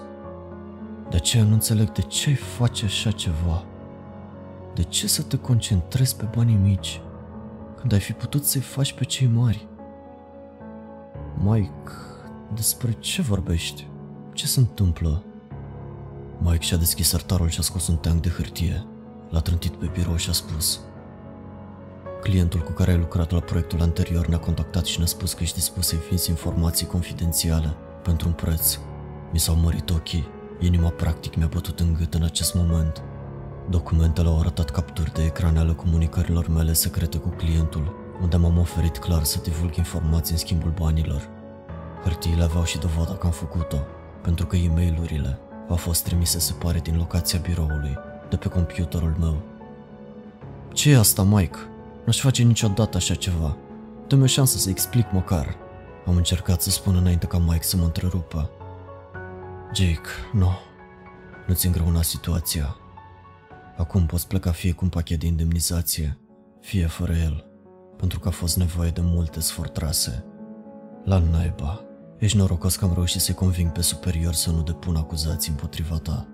De 1.09 1.15
aceea 1.15 1.43
nu 1.43 1.53
înțeleg 1.53 1.91
de 1.91 2.01
ce 2.01 2.29
ai 2.29 2.35
face 2.35 2.85
așa 2.85 3.11
ceva. 3.11 3.63
De 4.73 4.83
ce 4.83 5.07
să 5.07 5.21
te 5.21 5.37
concentrezi 5.37 6.15
pe 6.15 6.27
banii 6.35 6.55
mici, 6.55 7.01
când 7.79 7.93
ai 7.93 7.99
fi 7.99 8.13
putut 8.13 8.45
să-i 8.45 8.61
faci 8.61 8.93
pe 8.93 9.03
cei 9.03 9.27
mari? 9.27 9.67
Mike, 11.43 11.91
despre 12.53 12.91
ce 12.91 13.21
vorbești? 13.21 13.87
Ce 14.33 14.47
se 14.47 14.59
întâmplă? 14.59 15.23
Mike 16.37 16.63
și-a 16.63 16.77
deschis 16.77 17.07
sertarul 17.07 17.49
și 17.49 17.59
a 17.59 17.61
scos 17.61 17.87
un 17.87 17.95
teanc 17.97 18.21
de 18.21 18.29
hârtie. 18.29 18.85
L-a 19.31 19.39
trântit 19.39 19.75
pe 19.75 19.89
birou 19.93 20.15
și 20.15 20.29
a 20.29 20.33
spus 20.33 20.79
Clientul 22.21 22.59
cu 22.59 22.71
care 22.71 22.91
ai 22.91 22.97
lucrat 22.97 23.31
la 23.31 23.39
proiectul 23.39 23.81
anterior 23.81 24.27
ne-a 24.27 24.39
contactat 24.39 24.85
și 24.85 24.97
ne-a 24.97 25.07
spus 25.07 25.33
că 25.33 25.43
ești 25.43 25.55
dispus 25.55 25.87
să-i 25.87 25.99
vinzi 26.07 26.29
informații 26.29 26.87
confidențiale 26.87 27.75
pentru 28.03 28.27
un 28.27 28.33
preț. 28.33 28.79
Mi 29.31 29.39
s-au 29.39 29.55
mărit 29.55 29.89
ochii. 29.89 30.27
Inima 30.59 30.89
practic 30.89 31.35
mi-a 31.35 31.47
bătut 31.47 31.79
în 31.79 31.93
gât 31.93 32.13
în 32.13 32.23
acest 32.23 32.55
moment. 32.55 33.01
Documentele 33.69 34.27
au 34.27 34.39
arătat 34.39 34.69
capturi 34.69 35.13
de 35.13 35.23
ecrane 35.23 35.59
ale 35.59 35.73
comunicărilor 35.73 36.47
mele 36.47 36.73
secrete 36.73 37.17
cu 37.17 37.29
clientul, 37.29 37.95
unde 38.21 38.37
m-am 38.37 38.57
oferit 38.57 38.97
clar 38.97 39.23
să 39.23 39.39
divulg 39.43 39.75
informații 39.75 40.33
în 40.33 40.39
schimbul 40.39 40.73
banilor. 40.79 41.29
Hârtiile 42.03 42.43
aveau 42.43 42.63
și 42.63 42.79
dovada 42.79 43.13
că 43.13 43.25
am 43.25 43.31
făcut-o, 43.31 43.77
pentru 44.21 44.45
că 44.45 44.55
e 44.55 44.69
mail 44.69 45.39
au 45.69 45.75
fost 45.75 46.03
trimise 46.03 46.39
se 46.39 46.53
pare 46.53 46.79
din 46.79 46.97
locația 46.97 47.39
biroului, 47.39 47.97
de 48.31 48.37
pe 48.37 48.47
computerul 48.47 49.15
meu. 49.19 49.41
ce 50.73 50.89
e 50.89 50.97
asta, 50.97 51.23
Mike? 51.23 51.57
Nu-aș 52.05 52.19
face 52.19 52.43
niciodată 52.43 52.97
așa 52.97 53.15
ceva. 53.15 53.57
Dă-mi 54.07 54.23
o 54.23 54.25
șansă 54.25 54.57
să 54.57 54.69
explic 54.69 55.11
măcar. 55.11 55.55
Am 56.05 56.15
încercat 56.15 56.61
să 56.61 56.69
spun 56.69 56.95
înainte 56.95 57.25
ca 57.25 57.37
Mike 57.37 57.63
să 57.63 57.77
mă 57.77 57.83
întrerupă. 57.83 58.49
Jake, 59.73 60.09
nu. 60.33 60.49
nu-ți 61.47 61.65
îngreuna 61.65 62.01
situația. 62.01 62.75
Acum 63.77 64.05
poți 64.05 64.27
pleca 64.27 64.51
fie 64.51 64.71
cu 64.71 64.83
un 64.83 64.89
pachet 64.89 65.19
de 65.19 65.25
indemnizație, 65.25 66.19
fie 66.61 66.85
fără 66.85 67.13
el, 67.13 67.45
pentru 67.97 68.19
că 68.19 68.27
a 68.27 68.31
fost 68.31 68.57
nevoie 68.57 68.89
de 68.89 69.01
multe 69.03 69.39
sfortrase. 69.39 70.25
La 71.03 71.17
naiba, 71.17 71.81
ești 72.17 72.37
norocos 72.37 72.75
că 72.75 72.85
am 72.85 72.93
reușit 72.93 73.21
să-i 73.21 73.33
conving 73.33 73.71
pe 73.71 73.81
superior 73.81 74.33
să 74.33 74.51
nu 74.51 74.61
depună 74.61 74.99
acuzații 74.99 75.51
împotriva 75.51 75.97
ta. 75.97 76.27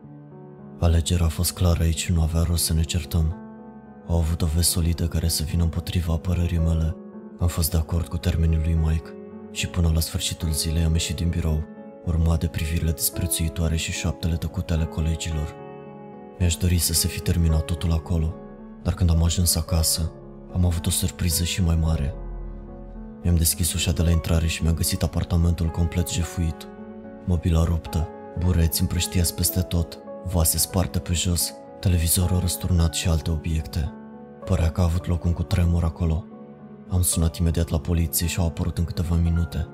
Alegerea 0.80 1.26
a 1.26 1.30
fost 1.30 1.54
clară 1.54 1.84
aici 1.84 2.00
și 2.00 2.12
nu 2.12 2.22
avea 2.22 2.42
rost 2.42 2.64
să 2.66 2.74
ne 2.74 2.84
certăm. 2.84 3.36
Au 4.08 4.18
avut 4.18 4.42
o 4.42 4.46
veste 4.46 4.62
solidă 4.62 5.08
care 5.08 5.28
să 5.28 5.44
vină 5.44 5.64
împotriva 5.64 6.14
apărării 6.14 6.58
mele. 6.58 6.96
Am 7.40 7.48
fost 7.48 7.72
de 7.72 7.78
acord 7.78 8.08
cu 8.08 8.18
termenii 8.18 8.62
lui 8.64 8.78
Mike 8.86 9.14
și 9.52 9.68
până 9.68 9.92
la 9.94 10.00
sfârșitul 10.00 10.52
zilei 10.52 10.84
am 10.84 10.92
ieșit 10.92 11.16
din 11.16 11.30
birou, 11.30 11.64
urmat 12.06 12.40
de 12.40 12.48
privirile 12.48 12.92
disprețuitoare 12.92 13.76
și 13.76 13.92
șoaptele 13.92 14.36
tăcute 14.36 14.74
ale 14.74 14.86
colegilor. 14.86 15.56
Mi-aș 16.40 16.56
dori 16.56 16.78
să 16.78 16.94
se 16.94 17.08
fi 17.08 17.20
terminat 17.20 17.66
totul 17.66 17.92
acolo, 17.92 18.36
dar 18.84 18.94
când 18.94 19.10
am 19.10 19.24
ajuns 19.24 19.56
acasă, 19.56 20.12
am 20.54 20.66
avut 20.66 20.86
o 20.86 20.90
surpriză 20.90 21.44
și 21.44 21.64
mai 21.64 21.76
mare. 21.76 22.14
Mi-am 23.24 23.36
deschis 23.36 23.74
ușa 23.74 23.92
de 23.92 24.02
la 24.02 24.10
intrare 24.10 24.48
și 24.48 24.64
mi-am 24.64 24.76
găsit 24.76 25.04
apartamentul 25.04 25.68
complet 25.68 26.10
jefuit. 26.10 26.68
Mobila 27.26 27.64
ruptă, 27.64 28.08
bureți 28.40 28.82
împrăștiați 28.82 29.36
peste 29.36 29.62
tot, 29.62 30.00
vase 30.32 30.58
sparte 30.58 31.00
pe 31.00 31.14
jos, 31.14 31.54
televizorul 31.80 32.40
răsturnat 32.40 32.94
și 32.94 33.08
alte 33.08 33.32
obiecte. 33.32 33.94
Părea 34.46 34.72
că 34.72 34.82
a 34.82 34.84
avut 34.84 35.08
loc 35.08 35.24
un 35.24 35.34
cutremur 35.34 35.84
acolo. 35.84 36.26
Am 36.90 37.02
sunat 37.02 37.38
imediat 37.38 37.70
la 37.70 37.80
poliție 37.80 38.28
și 38.28 38.40
au 38.40 38.46
apărut 38.46 38.78
în 38.78 38.84
câteva 38.84 39.16
minute. 39.16 39.68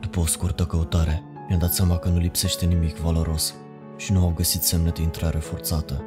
După 0.00 0.20
o 0.20 0.26
scurtă 0.26 0.64
căutare, 0.64 1.22
mi-am 1.48 1.60
dat 1.60 1.72
seama 1.72 1.96
că 1.96 2.08
nu 2.08 2.18
lipsește 2.18 2.66
nimic 2.66 2.96
valoros 2.96 3.54
și 3.96 4.12
nu 4.12 4.20
au 4.22 4.32
găsit 4.36 4.62
semne 4.62 4.90
de 4.90 5.02
intrare 5.02 5.38
forțată. 5.38 6.02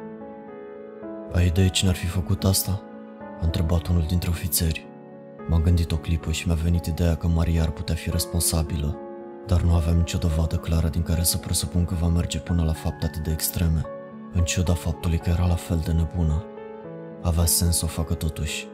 Ai 1.32 1.46
idee 1.46 1.68
cine 1.68 1.90
ar 1.90 1.96
fi 1.96 2.06
făcut 2.06 2.44
asta? 2.44 2.82
A 3.40 3.44
întrebat 3.44 3.86
unul 3.86 4.04
dintre 4.08 4.30
ofițeri. 4.30 4.86
M-am 5.48 5.62
gândit 5.62 5.92
o 5.92 5.96
clipă 5.96 6.30
și 6.30 6.46
mi-a 6.46 6.56
venit 6.62 6.86
ideea 6.86 7.14
că 7.14 7.26
Maria 7.26 7.62
ar 7.62 7.70
putea 7.70 7.94
fi 7.94 8.10
responsabilă, 8.10 8.98
dar 9.50 9.60
nu 9.60 9.74
aveam 9.74 9.96
nicio 9.96 10.18
dovadă 10.18 10.56
clară 10.56 10.88
din 10.88 11.02
care 11.02 11.22
să 11.22 11.36
presupun 11.36 11.84
că 11.84 11.94
va 12.00 12.06
merge 12.06 12.38
până 12.38 12.62
la 12.64 12.72
fapte 12.72 13.06
atât 13.06 13.22
de 13.22 13.30
extreme, 13.30 13.82
în 14.32 14.44
ciuda 14.44 14.74
faptului 14.74 15.18
că 15.18 15.30
era 15.30 15.46
la 15.46 15.54
fel 15.54 15.80
de 15.84 15.92
nebună. 15.92 16.44
Avea 17.22 17.44
sens 17.44 17.76
să 17.76 17.84
o 17.84 17.88
facă 17.88 18.14
totuși. 18.14 18.66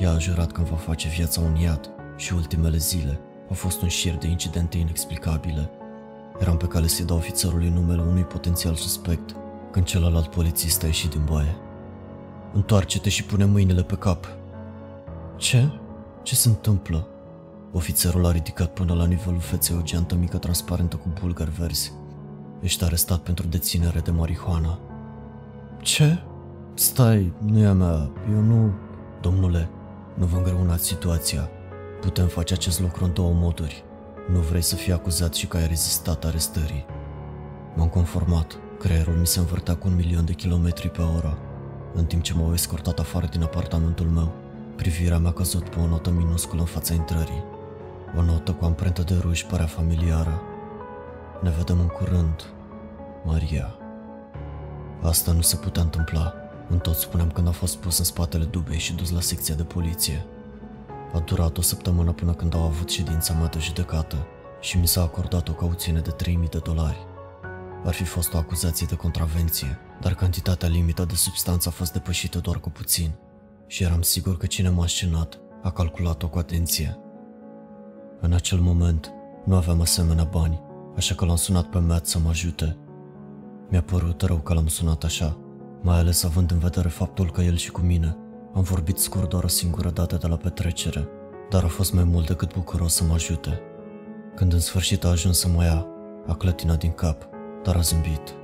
Ea 0.00 0.10
a 0.10 0.18
jurat 0.18 0.52
că 0.52 0.60
îmi 0.60 0.68
va 0.68 0.76
face 0.76 1.08
viața 1.08 1.40
un 1.40 1.56
iad 1.56 1.90
și 2.16 2.32
ultimele 2.32 2.76
zile 2.76 3.20
au 3.48 3.54
fost 3.54 3.82
un 3.82 3.88
șir 3.88 4.14
de 4.14 4.26
incidente 4.26 4.78
inexplicabile. 4.78 5.70
Eram 6.40 6.56
pe 6.56 6.66
cale 6.66 6.86
să-i 6.86 7.04
dau 7.04 7.16
ofițerului 7.16 7.68
numele 7.68 8.02
unui 8.02 8.24
potențial 8.24 8.74
suspect, 8.74 9.36
când 9.70 9.84
celălalt 9.84 10.26
polițist 10.26 10.82
a 10.82 10.86
ieșit 10.86 11.10
din 11.10 11.24
baie. 11.24 11.56
Întoarce-te 12.52 13.08
și 13.08 13.24
pune 13.24 13.44
mâinile 13.44 13.82
pe 13.82 13.94
cap. 13.94 14.26
Ce? 15.36 15.68
Ce 16.22 16.34
se 16.34 16.48
întâmplă? 16.48 17.08
Ofițerul 17.72 18.26
a 18.26 18.32
ridicat 18.32 18.72
până 18.72 18.94
la 18.94 19.06
nivelul 19.06 19.40
feței 19.40 19.76
o 19.76 19.82
geantă 19.82 20.14
mică 20.14 20.38
transparentă 20.38 20.96
cu 20.96 21.08
bulgari 21.20 21.50
verzi. 21.50 21.92
Ești 22.60 22.84
arestat 22.84 23.18
pentru 23.18 23.46
deținere 23.46 24.00
de 24.00 24.10
marihuana. 24.10 24.78
Ce? 25.80 26.22
Stai, 26.74 27.32
nu 27.44 27.58
e 27.58 27.66
a 27.66 27.72
mea, 27.72 28.10
eu 28.30 28.40
nu... 28.40 28.72
Domnule, 29.20 29.68
nu 30.14 30.26
vă 30.26 30.36
îngreunați 30.36 30.86
situația. 30.86 31.48
Putem 32.00 32.26
face 32.26 32.54
acest 32.54 32.80
lucru 32.80 33.04
în 33.04 33.12
două 33.12 33.32
moduri. 33.32 33.84
Nu 34.32 34.38
vrei 34.38 34.62
să 34.62 34.74
fii 34.74 34.92
acuzat 34.92 35.34
și 35.34 35.46
că 35.46 35.56
ai 35.56 35.66
rezistat 35.66 36.24
arestării. 36.24 36.84
M-am 37.74 37.88
conformat. 37.88 38.58
Creierul 38.78 39.14
mi 39.14 39.26
se 39.26 39.38
învârtea 39.38 39.76
cu 39.76 39.88
un 39.88 39.94
milion 39.94 40.24
de 40.24 40.32
kilometri 40.32 40.90
pe 40.90 41.02
oră. 41.02 41.38
În 41.94 42.04
timp 42.04 42.22
ce 42.22 42.34
m-au 42.34 42.52
escortat 42.52 42.98
afară 42.98 43.26
din 43.30 43.42
apartamentul 43.42 44.06
meu, 44.06 44.32
privirea 44.76 45.18
mea 45.18 45.30
a 45.30 45.32
căzut 45.32 45.68
pe 45.68 45.78
o 45.78 45.86
notă 45.86 46.10
minusculă 46.10 46.60
în 46.60 46.66
fața 46.66 46.94
intrării. 46.94 47.44
O 48.16 48.22
notă 48.22 48.52
cu 48.52 48.64
amprentă 48.64 49.02
de 49.02 49.14
ruj 49.20 49.42
părea 49.42 49.66
familiară. 49.66 50.42
Ne 51.42 51.50
vedem 51.50 51.80
în 51.80 51.86
curând, 51.86 52.52
Maria. 53.24 53.74
Asta 55.02 55.32
nu 55.32 55.40
se 55.40 55.56
putea 55.56 55.82
întâmpla. 55.82 56.34
În 56.68 56.78
tot 56.78 56.94
spuneam 56.94 57.30
când 57.30 57.48
a 57.48 57.50
fost 57.50 57.76
pus 57.76 57.98
în 57.98 58.04
spatele 58.04 58.44
dubei 58.44 58.78
și 58.78 58.94
dus 58.94 59.10
la 59.10 59.20
secția 59.20 59.54
de 59.54 59.62
poliție. 59.62 60.26
A 61.12 61.18
durat 61.18 61.58
o 61.58 61.60
săptămână 61.60 62.12
până 62.12 62.32
când 62.32 62.54
au 62.54 62.62
avut 62.62 62.90
ședința 62.90 63.34
mea 63.34 63.46
de 63.46 63.58
judecată 63.58 64.26
și 64.60 64.78
mi 64.78 64.86
s-a 64.86 65.02
acordat 65.02 65.48
o 65.48 65.52
cauțiune 65.52 66.00
de 66.00 66.10
3000 66.10 66.48
de 66.48 66.58
dolari. 66.58 67.06
Ar 67.84 67.92
fi 67.92 68.04
fost 68.04 68.34
o 68.34 68.38
acuzație 68.38 68.86
de 68.90 68.94
contravenție, 68.94 69.78
dar 70.00 70.14
cantitatea 70.14 70.68
limită 70.68 71.04
de 71.04 71.14
substanță 71.14 71.68
a 71.68 71.72
fost 71.72 71.92
depășită 71.92 72.38
doar 72.38 72.58
cu 72.58 72.70
puțin 72.70 73.10
și 73.66 73.82
eram 73.82 74.02
sigur 74.02 74.36
că 74.36 74.46
cine 74.46 74.68
m-a 74.68 74.86
scenat 74.86 75.38
a 75.62 75.70
calculat-o 75.70 76.28
cu 76.28 76.38
atenție. 76.38 76.98
În 78.20 78.32
acel 78.32 78.58
moment, 78.58 79.12
nu 79.44 79.54
aveam 79.54 79.80
asemenea 79.80 80.24
bani, 80.24 80.60
așa 80.96 81.14
că 81.14 81.24
l-am 81.24 81.36
sunat 81.36 81.66
pe 81.66 81.78
Matt 81.78 82.06
să 82.06 82.18
mă 82.18 82.28
ajute. 82.28 82.76
Mi-a 83.68 83.82
părut 83.82 84.22
rău 84.22 84.36
că 84.36 84.54
l-am 84.54 84.66
sunat 84.66 85.04
așa, 85.04 85.36
mai 85.82 85.98
ales 85.98 86.24
având 86.24 86.50
în 86.50 86.58
vedere 86.58 86.88
faptul 86.88 87.30
că 87.30 87.40
el 87.40 87.56
și 87.56 87.70
cu 87.70 87.80
mine 87.80 88.16
am 88.54 88.62
vorbit 88.62 88.98
scurt 88.98 89.28
doar 89.28 89.44
o 89.44 89.48
singură 89.48 89.90
dată 89.90 90.16
de 90.16 90.26
la 90.26 90.36
petrecere, 90.36 91.08
dar 91.50 91.64
a 91.64 91.66
fost 91.66 91.94
mai 91.94 92.04
mult 92.04 92.26
decât 92.26 92.54
bucuros 92.54 92.94
să 92.94 93.04
mă 93.04 93.12
ajute. 93.12 93.60
Când 94.34 94.52
în 94.52 94.60
sfârșit 94.60 95.04
a 95.04 95.08
ajuns 95.08 95.38
să 95.38 95.48
mă 95.48 95.64
ia, 95.64 95.86
a 96.26 96.34
clătinat 96.34 96.78
din 96.78 96.92
cap, 96.92 97.28
dar 97.62 97.76
a 97.76 97.80
zâmbit. 97.80 98.34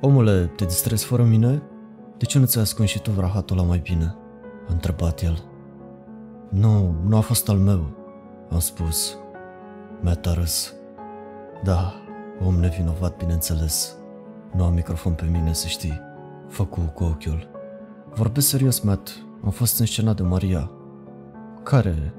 Omule, 0.00 0.46
te 0.56 0.64
distrezi 0.64 1.04
fără 1.04 1.22
mine? 1.22 1.62
De 2.18 2.24
ce 2.24 2.38
nu 2.38 2.44
ți-ai 2.44 2.62
ascuns 2.62 2.88
și 2.88 3.00
tu 3.00 3.10
vrahatul 3.10 3.56
la 3.56 3.62
mai 3.62 3.78
bine? 3.78 4.16
A 4.68 4.72
întrebat 4.72 5.22
el. 5.22 5.44
Nu, 6.50 6.94
nu 7.06 7.16
a 7.16 7.20
fost 7.20 7.48
al 7.48 7.56
meu, 7.56 8.03
am 8.54 8.60
spus. 8.60 9.16
Matt 10.00 10.26
a 10.26 10.32
râs. 10.32 10.74
Da, 11.62 11.94
om 12.44 12.54
nevinovat, 12.54 13.16
bineînțeles. 13.16 13.96
Nu 14.56 14.64
am 14.64 14.74
microfon 14.74 15.12
pe 15.12 15.24
mine, 15.24 15.52
să 15.52 15.66
știi. 15.66 16.00
Făcu 16.48 16.80
cu 16.80 17.04
ochiul. 17.04 17.50
Vorbesc 18.14 18.48
serios, 18.48 18.80
Matt. 18.80 19.24
Am 19.44 19.50
fost 19.50 19.78
înscenat 19.78 20.16
de 20.16 20.22
Maria. 20.22 20.70
Care? 21.62 22.14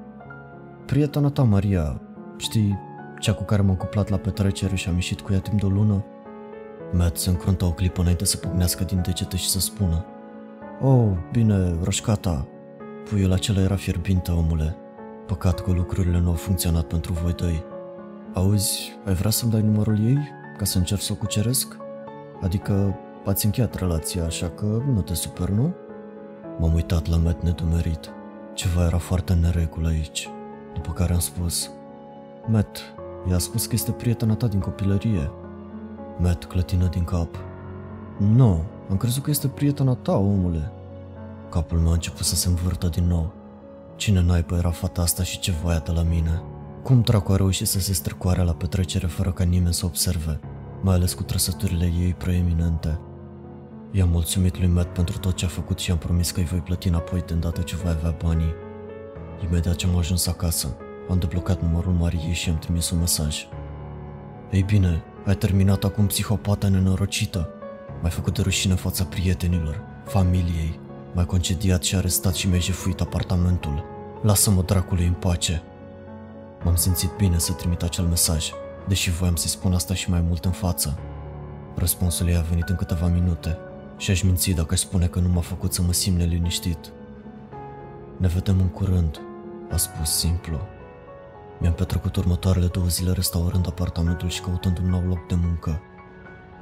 Prietena 0.86 1.30
ta, 1.30 1.42
Maria. 1.42 2.00
Știi, 2.36 2.78
cea 3.18 3.32
cu 3.32 3.42
care 3.42 3.62
m-am 3.62 3.76
cuplat 3.76 4.08
la 4.08 4.16
petrecere 4.16 4.74
și 4.74 4.88
am 4.88 4.94
ieșit 4.94 5.20
cu 5.20 5.32
ea 5.32 5.40
timp 5.40 5.60
de 5.60 5.66
o 5.66 5.68
lună? 5.68 6.04
Matt 6.92 7.16
se 7.16 7.30
încruntă 7.30 7.64
o 7.64 7.72
clipă 7.72 8.00
înainte 8.00 8.24
să 8.24 8.36
pugnească 8.36 8.84
din 8.84 9.02
degete 9.02 9.36
și 9.36 9.48
să 9.48 9.60
spună 9.60 10.04
Oh, 10.80 11.08
bine, 11.32 11.78
roșcata. 11.82 12.46
Puiul 13.08 13.32
acela 13.32 13.60
era 13.60 13.76
fierbinte, 13.76 14.30
omule. 14.30 14.76
Păcat 15.26 15.60
că 15.60 15.70
lucrurile 15.72 16.18
nu 16.18 16.28
au 16.28 16.34
funcționat 16.34 16.84
pentru 16.84 17.12
voi 17.12 17.32
doi. 17.32 17.64
Auzi, 18.34 18.98
ai 19.06 19.14
vrea 19.14 19.30
să-mi 19.30 19.50
dai 19.50 19.62
numărul 19.62 20.06
ei 20.06 20.18
ca 20.58 20.64
să 20.64 20.78
încerc 20.78 21.00
să 21.00 21.12
o 21.12 21.16
cuceresc? 21.16 21.76
Adică 22.42 22.98
ați 23.24 23.44
încheiat 23.44 23.74
relația, 23.74 24.24
așa 24.24 24.48
că 24.48 24.82
nu 24.92 25.00
te 25.00 25.14
super, 25.14 25.48
nu? 25.48 25.74
M-am 26.58 26.74
uitat 26.74 27.06
la 27.06 27.16
Matt 27.16 27.42
nedumerit. 27.42 28.10
Ceva 28.54 28.84
era 28.84 28.98
foarte 28.98 29.32
în 29.32 29.40
neregulă 29.40 29.88
aici. 29.88 30.28
După 30.74 30.92
care 30.92 31.12
am 31.12 31.18
spus 31.18 31.70
Matt, 32.46 32.78
i-a 33.28 33.38
spus 33.38 33.66
că 33.66 33.74
este 33.74 33.90
prietena 33.90 34.34
ta 34.34 34.46
din 34.46 34.60
copilărie. 34.60 35.30
Matt 36.18 36.44
clătină 36.44 36.86
din 36.86 37.04
cap. 37.04 37.36
Nu, 38.18 38.62
am 38.90 38.96
crezut 38.96 39.22
că 39.22 39.30
este 39.30 39.48
prietena 39.48 39.94
ta, 39.94 40.16
omule. 40.16 40.72
Capul 41.50 41.78
meu 41.78 41.90
a 41.90 41.92
început 41.92 42.24
să 42.24 42.34
se 42.34 42.48
învârtă 42.48 42.88
din 42.88 43.06
nou. 43.06 43.32
Cine 43.96 44.20
naipă 44.20 44.56
era 44.56 44.70
fata 44.70 45.02
asta 45.02 45.22
și 45.22 45.38
ce 45.38 45.52
voia 45.62 45.78
de 45.78 45.90
la 45.90 46.02
mine? 46.02 46.42
Cum 46.82 47.00
dracu 47.00 47.32
a 47.32 47.36
reușit 47.36 47.66
să 47.66 47.80
se 47.80 47.92
strecoare 47.92 48.42
la 48.42 48.52
petrecere 48.52 49.06
fără 49.06 49.32
ca 49.32 49.44
nimeni 49.44 49.74
să 49.74 49.86
observe, 49.86 50.40
mai 50.82 50.94
ales 50.94 51.14
cu 51.14 51.22
trăsăturile 51.22 51.84
ei 51.84 52.14
preeminente? 52.14 53.00
I-am 53.90 54.08
mulțumit 54.08 54.58
lui 54.58 54.68
Matt 54.68 54.94
pentru 54.94 55.18
tot 55.18 55.34
ce 55.34 55.44
a 55.44 55.48
făcut 55.48 55.78
și 55.78 55.90
am 55.90 55.98
promis 55.98 56.30
că 56.30 56.40
îi 56.40 56.46
voi 56.46 56.58
plăti 56.58 56.88
înapoi 56.88 57.22
de 57.26 57.32
îndată 57.32 57.60
ce 57.60 57.76
voi 57.76 57.90
avea 57.90 58.16
banii. 58.24 58.54
Imediat 59.44 59.76
ce 59.76 59.86
am 59.86 59.96
ajuns 59.96 60.26
acasă, 60.26 60.76
am 61.08 61.18
deblocat 61.18 61.62
numărul 61.62 61.92
Mariei 61.92 62.32
și 62.32 62.48
am 62.48 62.58
trimis 62.58 62.90
un 62.90 62.98
mesaj. 62.98 63.46
Ei 64.50 64.62
bine, 64.62 65.02
ai 65.26 65.36
terminat 65.36 65.84
acum 65.84 66.06
psihopata 66.06 66.68
nenorocită. 66.68 67.48
M-ai 68.02 68.10
făcut 68.10 68.34
de 68.34 68.42
rușine 68.42 68.72
în 68.72 68.78
fața 68.78 69.04
prietenilor, 69.04 69.82
familiei. 70.04 70.80
M-ai 71.16 71.26
concediat 71.26 71.82
și 71.82 71.96
arestat 71.96 72.34
și 72.34 72.48
mi-ai 72.48 72.60
jefuit 72.60 73.00
apartamentul. 73.00 73.84
Lasă-mă 74.22 74.62
dracului 74.62 75.06
în 75.06 75.12
pace. 75.12 75.62
M-am 76.64 76.74
simțit 76.74 77.10
bine 77.16 77.38
să 77.38 77.52
trimit 77.52 77.82
acel 77.82 78.04
mesaj, 78.04 78.50
deși 78.88 79.10
voiam 79.10 79.36
să-i 79.36 79.50
spun 79.50 79.74
asta 79.74 79.94
și 79.94 80.10
mai 80.10 80.20
mult 80.20 80.44
în 80.44 80.50
față. 80.50 80.98
Răspunsul 81.74 82.28
ei 82.28 82.36
a 82.36 82.40
venit 82.40 82.68
în 82.68 82.76
câteva 82.76 83.06
minute 83.06 83.58
și 83.96 84.10
aș 84.10 84.22
minți 84.22 84.50
dacă 84.50 84.74
aș 84.74 84.78
spune 84.78 85.06
că 85.06 85.18
nu 85.18 85.28
m-a 85.28 85.40
făcut 85.40 85.72
să 85.72 85.82
mă 85.82 85.92
simt 85.92 86.18
neliniștit. 86.18 86.92
Ne 88.16 88.28
vedem 88.28 88.60
în 88.60 88.68
curând, 88.68 89.20
a 89.70 89.76
spus 89.76 90.10
simplu. 90.10 90.58
Mi-am 91.60 91.74
petrecut 91.74 92.16
următoarele 92.16 92.66
două 92.66 92.86
zile 92.86 93.12
restaurând 93.12 93.66
apartamentul 93.66 94.28
și 94.28 94.40
căutând 94.40 94.78
un 94.78 94.88
nou 94.88 95.02
loc 95.06 95.26
de 95.26 95.34
muncă. 95.34 95.80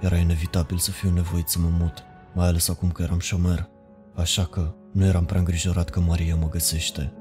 Era 0.01 0.17
inevitabil 0.17 0.79
să 0.79 0.91
fiu 0.91 1.11
nevoit 1.11 1.49
să 1.49 1.59
mă 1.59 1.69
mut, 1.79 2.03
mai 2.35 2.47
ales 2.47 2.69
acum 2.69 2.91
că 2.91 3.03
eram 3.03 3.19
șomer, 3.19 3.73
așa 4.15 4.45
că 4.45 4.75
nu 4.93 5.05
eram 5.05 5.25
prea 5.25 5.39
îngrijorat 5.39 5.91
că 5.91 6.01
Maria 6.01 6.37
mă 6.37 6.49
găsește. 6.49 7.13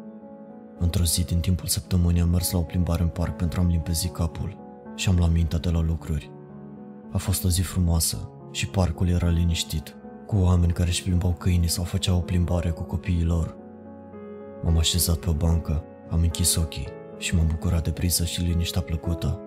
Într-o 0.79 1.03
zi 1.03 1.25
din 1.25 1.39
timpul 1.39 1.67
săptămânii 1.67 2.21
am 2.21 2.29
mers 2.29 2.51
la 2.51 2.57
o 2.57 2.61
plimbare 2.61 3.01
în 3.01 3.07
parc 3.07 3.35
pentru 3.35 3.59
a-mi 3.59 3.71
limpezi 3.71 4.07
capul 4.07 4.57
și 4.95 5.09
am 5.09 5.15
luat 5.15 5.31
mintea 5.31 5.59
de 5.59 5.69
la 5.69 5.81
lucruri. 5.81 6.31
A 7.11 7.17
fost 7.17 7.43
o 7.43 7.49
zi 7.49 7.61
frumoasă 7.61 8.29
și 8.51 8.67
parcul 8.67 9.09
era 9.09 9.27
liniștit, 9.27 9.95
cu 10.25 10.35
oameni 10.35 10.73
care 10.73 10.89
își 10.89 11.03
plimbau 11.03 11.31
câinii 11.31 11.67
sau 11.67 11.83
făceau 11.83 12.17
o 12.17 12.21
plimbare 12.21 12.69
cu 12.69 12.83
copiii 12.83 13.23
lor. 13.23 13.55
M-am 14.63 14.77
așezat 14.77 15.17
pe 15.17 15.29
o 15.29 15.33
bancă, 15.33 15.83
am 16.09 16.19
închis 16.21 16.55
ochii 16.55 16.87
și 17.17 17.35
m-am 17.35 17.47
bucurat 17.47 17.83
de 17.83 17.89
briză 17.89 18.25
și 18.25 18.41
liniștea 18.41 18.81
plăcută. 18.81 19.39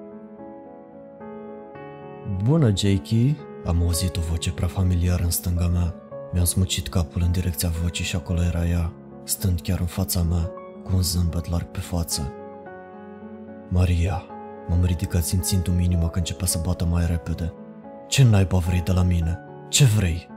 Bună, 2.42 2.72
Jakey! 2.76 3.36
Am 3.66 3.82
auzit 3.82 4.16
o 4.16 4.20
voce 4.20 4.52
prea 4.52 4.68
familiară 4.68 5.22
în 5.22 5.30
stânga 5.30 5.66
mea. 5.66 5.94
Mi-am 6.32 6.44
smucit 6.44 6.88
capul 6.88 7.22
în 7.24 7.32
direcția 7.32 7.68
vocii 7.82 8.04
și 8.04 8.16
acolo 8.16 8.42
era 8.42 8.66
ea, 8.66 8.92
stând 9.24 9.60
chiar 9.60 9.80
în 9.80 9.86
fața 9.86 10.22
mea, 10.22 10.50
cu 10.84 10.90
un 10.94 11.02
zâmbet 11.02 11.50
larg 11.50 11.66
pe 11.66 11.78
față. 11.78 12.32
Maria, 13.68 14.22
m-am 14.68 14.84
ridicat 14.84 15.24
simțind 15.24 15.66
un 15.66 15.80
inima 15.80 16.08
că 16.08 16.18
începea 16.18 16.46
să 16.46 16.60
bată 16.64 16.84
mai 16.84 17.06
repede. 17.06 17.52
Ce 18.08 18.24
naiba 18.24 18.58
vrei 18.58 18.80
de 18.80 18.92
la 18.92 19.02
mine? 19.02 19.38
Ce 19.68 19.84
vrei? 19.84 20.28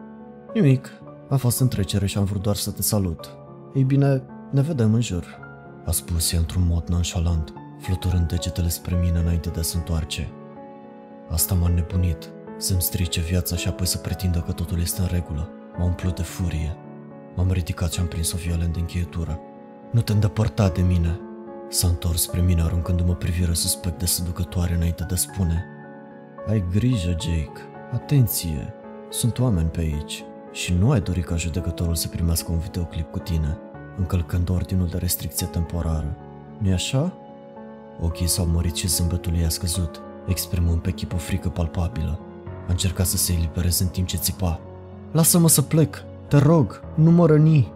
Nimic. 0.53 0.91
Am 1.29 1.37
fost 1.37 1.59
în 1.59 1.67
trecere 1.67 2.05
și 2.05 2.17
am 2.17 2.23
vrut 2.23 2.41
doar 2.41 2.55
să 2.55 2.71
te 2.71 2.81
salut. 2.81 3.37
Ei 3.73 3.83
bine, 3.83 4.23
ne 4.51 4.61
vedem 4.61 4.93
în 4.93 5.01
jur. 5.01 5.25
A 5.85 5.91
spus 5.91 6.33
ea 6.33 6.39
într-un 6.39 6.63
mod 6.67 6.87
nonchalant, 6.87 7.53
fluturând 7.79 8.27
degetele 8.27 8.67
spre 8.67 8.95
mine 8.95 9.19
înainte 9.19 9.49
de 9.49 9.59
a 9.59 9.63
se 9.63 9.77
întoarce. 9.77 10.29
Asta 11.29 11.55
m-a 11.55 11.67
nebunit, 11.67 12.29
să-mi 12.57 12.81
strice 12.81 13.21
viața 13.21 13.55
și 13.55 13.67
apoi 13.67 13.87
să 13.87 13.97
pretindă 13.97 14.39
că 14.39 14.51
totul 14.51 14.79
este 14.79 15.01
în 15.01 15.07
regulă. 15.11 15.49
M-a 15.79 15.85
umplut 15.85 16.15
de 16.15 16.21
furie. 16.21 16.77
M-am 17.35 17.51
ridicat 17.51 17.91
și 17.91 17.99
am 17.99 18.07
prins-o 18.07 18.37
violent 18.37 18.73
de 18.73 18.79
încheietură. 18.79 19.39
Nu 19.91 20.01
te 20.01 20.11
îndepărta 20.11 20.69
de 20.69 20.81
mine. 20.81 21.19
S-a 21.69 21.87
întors 21.87 22.21
spre 22.21 22.41
mine 22.41 22.61
aruncându-mă 22.61 23.13
privire 23.13 23.53
suspect 23.53 23.99
de 23.99 24.05
seducătoare 24.05 24.73
înainte 24.73 25.03
de 25.07 25.13
a 25.13 25.17
spune 25.17 25.65
Ai 26.47 26.63
grijă, 26.71 27.09
Jake. 27.09 27.59
Atenție. 27.93 28.73
Sunt 29.09 29.39
oameni 29.39 29.69
pe 29.69 29.79
aici. 29.79 30.23
Și 30.51 30.73
nu 30.73 30.91
ai 30.91 31.01
dorit 31.01 31.25
ca 31.25 31.35
judecătorul 31.35 31.95
să 31.95 32.07
primească 32.07 32.51
un 32.51 32.57
videoclip 32.57 33.11
cu 33.11 33.19
tine, 33.19 33.57
încălcând 33.97 34.49
ordinul 34.49 34.87
de 34.87 34.97
restricție 34.97 35.47
temporară. 35.47 36.15
nu 36.57 36.73
așa? 36.73 37.13
Ochii 38.01 38.27
s-au 38.27 38.45
mărit 38.45 38.75
și 38.75 38.87
zâmbetul 38.87 39.35
ei 39.35 39.45
a 39.45 39.49
scăzut, 39.49 40.01
exprimând 40.27 40.81
pe 40.81 40.91
chip 40.91 41.13
o 41.13 41.17
frică 41.17 41.49
palpabilă. 41.49 42.19
A 42.45 42.71
încercat 42.71 43.05
să 43.05 43.17
se 43.17 43.33
elibereze 43.33 43.83
în 43.83 43.89
timp 43.89 44.07
ce 44.07 44.17
țipa. 44.17 44.59
Lasă-mă 45.11 45.47
să 45.47 45.61
plec! 45.61 46.03
Te 46.27 46.37
rog, 46.37 46.81
nu 46.95 47.11
mă 47.11 47.25
răni! 47.25 47.71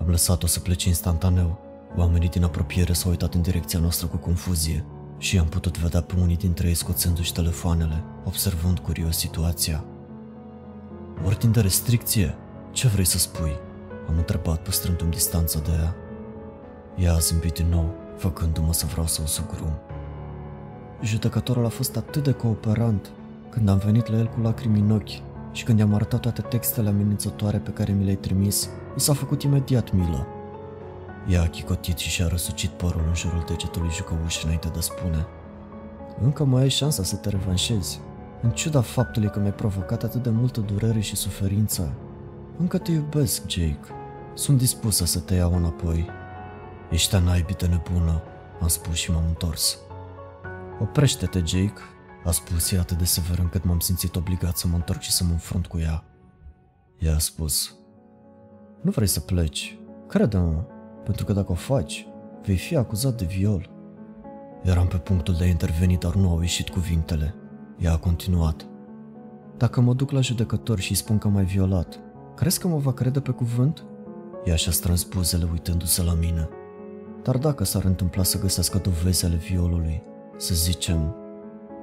Am 0.00 0.08
lăsat-o 0.08 0.46
să 0.46 0.60
plece 0.60 0.88
instantaneu. 0.88 1.58
Oamenii 1.96 2.28
din 2.28 2.44
apropiere 2.44 2.92
s-au 2.92 3.10
uitat 3.10 3.34
în 3.34 3.42
direcția 3.42 3.78
noastră 3.78 4.06
cu 4.06 4.16
confuzie 4.16 4.84
și 5.18 5.38
am 5.38 5.46
putut 5.46 5.78
vedea 5.78 6.00
pe 6.00 6.14
unii 6.20 6.36
dintre 6.36 6.68
ei 6.68 6.74
scoțându-și 6.74 7.32
telefoanele, 7.32 8.02
observând 8.24 8.78
curios 8.78 9.16
situația. 9.16 9.84
Ordin 11.26 11.52
de 11.52 11.60
restricție? 11.60 12.34
Ce 12.72 12.88
vrei 12.88 13.04
să 13.04 13.18
spui? 13.18 13.56
Am 14.08 14.14
întrebat 14.16 14.62
păstrându-mi 14.62 15.10
distanța 15.10 15.58
de 15.58 15.70
ea. 15.70 15.94
Ea 16.96 17.14
a 17.14 17.18
zâmbit 17.18 17.52
din 17.52 17.66
nou, 17.70 17.94
făcându-mă 18.16 18.72
să 18.72 18.86
vreau 18.86 19.06
să 19.06 19.20
o 19.24 19.26
sugrum. 19.26 19.72
Judecătorul 21.02 21.64
a 21.64 21.68
fost 21.68 21.96
atât 21.96 22.22
de 22.22 22.32
cooperant 22.32 23.10
când 23.50 23.68
am 23.68 23.78
venit 23.78 24.06
la 24.06 24.18
el 24.18 24.26
cu 24.26 24.40
lacrimi 24.40 24.80
în 24.80 24.90
ochi 24.90 25.33
și 25.54 25.64
când 25.64 25.78
i-am 25.78 25.94
arătat 25.94 26.20
toate 26.20 26.42
textele 26.42 26.88
amenințătoare 26.88 27.58
pe 27.58 27.70
care 27.70 27.92
mi 27.92 28.04
le-ai 28.04 28.16
trimis, 28.16 28.68
mi 28.94 29.00
s-a 29.00 29.12
făcut 29.12 29.42
imediat 29.42 29.92
milă. 29.92 30.26
Ea 31.28 31.42
a 31.42 31.46
chicotit 31.48 31.98
și 31.98 32.08
și-a 32.08 32.26
răsucit 32.28 32.70
părul 32.70 33.04
în 33.08 33.14
jurul 33.14 33.44
degetului 33.46 33.90
jucăuș 33.90 34.42
înainte 34.42 34.68
de 34.68 34.80
spune 34.80 35.26
Încă 36.22 36.44
mai 36.44 36.62
ai 36.62 36.68
șansa 36.68 37.02
să 37.02 37.16
te 37.16 37.28
revanșezi, 37.28 38.00
în 38.42 38.50
ciuda 38.50 38.80
faptului 38.80 39.30
că 39.30 39.38
mi-ai 39.38 39.52
provocat 39.52 40.02
atât 40.02 40.22
de 40.22 40.30
multă 40.30 40.60
durere 40.60 41.00
și 41.00 41.16
suferință. 41.16 41.92
Încă 42.58 42.78
te 42.78 42.90
iubesc, 42.90 43.48
Jake. 43.48 43.86
Sunt 44.34 44.58
dispusă 44.58 45.04
să 45.04 45.18
te 45.18 45.34
iau 45.34 45.54
înapoi. 45.54 46.06
Ești 46.90 47.14
a 47.14 47.18
naibii 47.18 47.54
de 47.54 47.66
nebună, 47.66 48.22
am 48.60 48.68
spus 48.68 48.94
și 48.94 49.10
m-am 49.10 49.24
întors. 49.28 49.78
Oprește-te, 50.80 51.42
Jake, 51.44 51.80
a 52.24 52.30
spus 52.30 52.72
ea 52.72 52.80
atât 52.80 52.98
de 52.98 53.04
sever 53.04 53.38
încât 53.38 53.64
m-am 53.64 53.78
simțit 53.78 54.16
obligat 54.16 54.56
să 54.56 54.68
mă 54.68 54.74
întorc 54.74 55.00
și 55.00 55.10
să 55.10 55.24
mă 55.24 55.30
înfrunt 55.30 55.66
cu 55.66 55.78
ea. 55.78 56.04
Ea 56.98 57.14
a 57.14 57.18
spus, 57.18 57.74
nu 58.80 58.90
vrei 58.90 59.06
să 59.06 59.20
pleci, 59.20 59.78
crede-mă, 60.08 60.64
pentru 61.04 61.24
că 61.24 61.32
dacă 61.32 61.52
o 61.52 61.54
faci, 61.54 62.06
vei 62.44 62.56
fi 62.56 62.76
acuzat 62.76 63.14
de 63.16 63.24
viol. 63.24 63.70
Eram 64.62 64.86
pe 64.86 64.96
punctul 64.96 65.34
de 65.34 65.44
a 65.44 65.46
interveni, 65.46 65.96
dar 65.96 66.14
nu 66.14 66.30
au 66.30 66.40
ieșit 66.40 66.68
cuvintele. 66.68 67.34
Ea 67.78 67.92
a 67.92 67.98
continuat. 67.98 68.66
Dacă 69.56 69.80
mă 69.80 69.94
duc 69.94 70.10
la 70.10 70.20
judecător 70.20 70.78
și 70.78 70.90
îi 70.90 70.96
spun 70.96 71.18
că 71.18 71.28
m-ai 71.28 71.44
violat, 71.44 72.00
crezi 72.34 72.60
că 72.60 72.68
mă 72.68 72.76
va 72.76 72.92
crede 72.92 73.20
pe 73.20 73.30
cuvânt? 73.30 73.84
Ea 74.44 74.56
și-a 74.56 74.72
strâns 74.72 75.02
buzele 75.02 75.48
uitându-se 75.52 76.02
la 76.02 76.14
mine. 76.14 76.48
Dar 77.22 77.38
dacă 77.38 77.64
s-ar 77.64 77.84
întâmpla 77.84 78.22
să 78.22 78.38
găsească 78.38 78.78
dovezi 78.78 79.24
ale 79.24 79.36
violului, 79.36 80.02
să 80.36 80.54
zicem, 80.54 81.14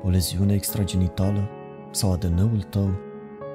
o 0.03 0.09
leziune 0.09 0.53
extragenitală 0.53 1.49
sau 1.91 2.11
ADN-ul 2.11 2.61
tău, 2.69 2.89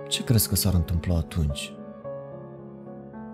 ce 0.08 0.24
crezi 0.24 0.48
că 0.48 0.54
s-ar 0.54 0.74
întâmpla 0.74 1.16
atunci? 1.16 1.72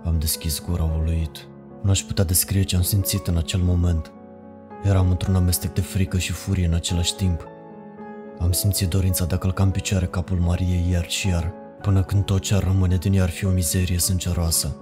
Am 0.04 0.18
deschis 0.18 0.64
gura 0.64 0.84
uluit. 0.84 1.46
Nu 1.82 1.90
aș 1.90 2.02
putea 2.02 2.24
descrie 2.24 2.62
ce 2.62 2.76
am 2.76 2.82
simțit 2.82 3.26
în 3.26 3.36
acel 3.36 3.60
moment. 3.60 4.12
Eram 4.82 5.10
într-un 5.10 5.34
amestec 5.34 5.72
de 5.72 5.80
frică 5.80 6.18
și 6.18 6.32
furie 6.32 6.66
în 6.66 6.74
același 6.74 7.14
timp. 7.14 7.46
Am 8.38 8.52
simțit 8.52 8.88
dorința 8.88 9.24
de 9.24 9.34
a 9.34 9.38
călca 9.38 9.62
în 9.62 9.70
picioare 9.70 10.06
capul 10.06 10.38
Mariei 10.38 10.90
iar 10.90 11.08
și 11.08 11.28
iar, 11.28 11.52
până 11.82 12.02
când 12.02 12.24
tot 12.24 12.40
ce 12.40 12.54
ar 12.54 12.62
rămâne 12.62 12.96
din 12.96 13.12
ea 13.12 13.22
ar 13.22 13.30
fi 13.30 13.44
o 13.44 13.50
mizerie 13.50 13.98
sângeroasă. 13.98 14.76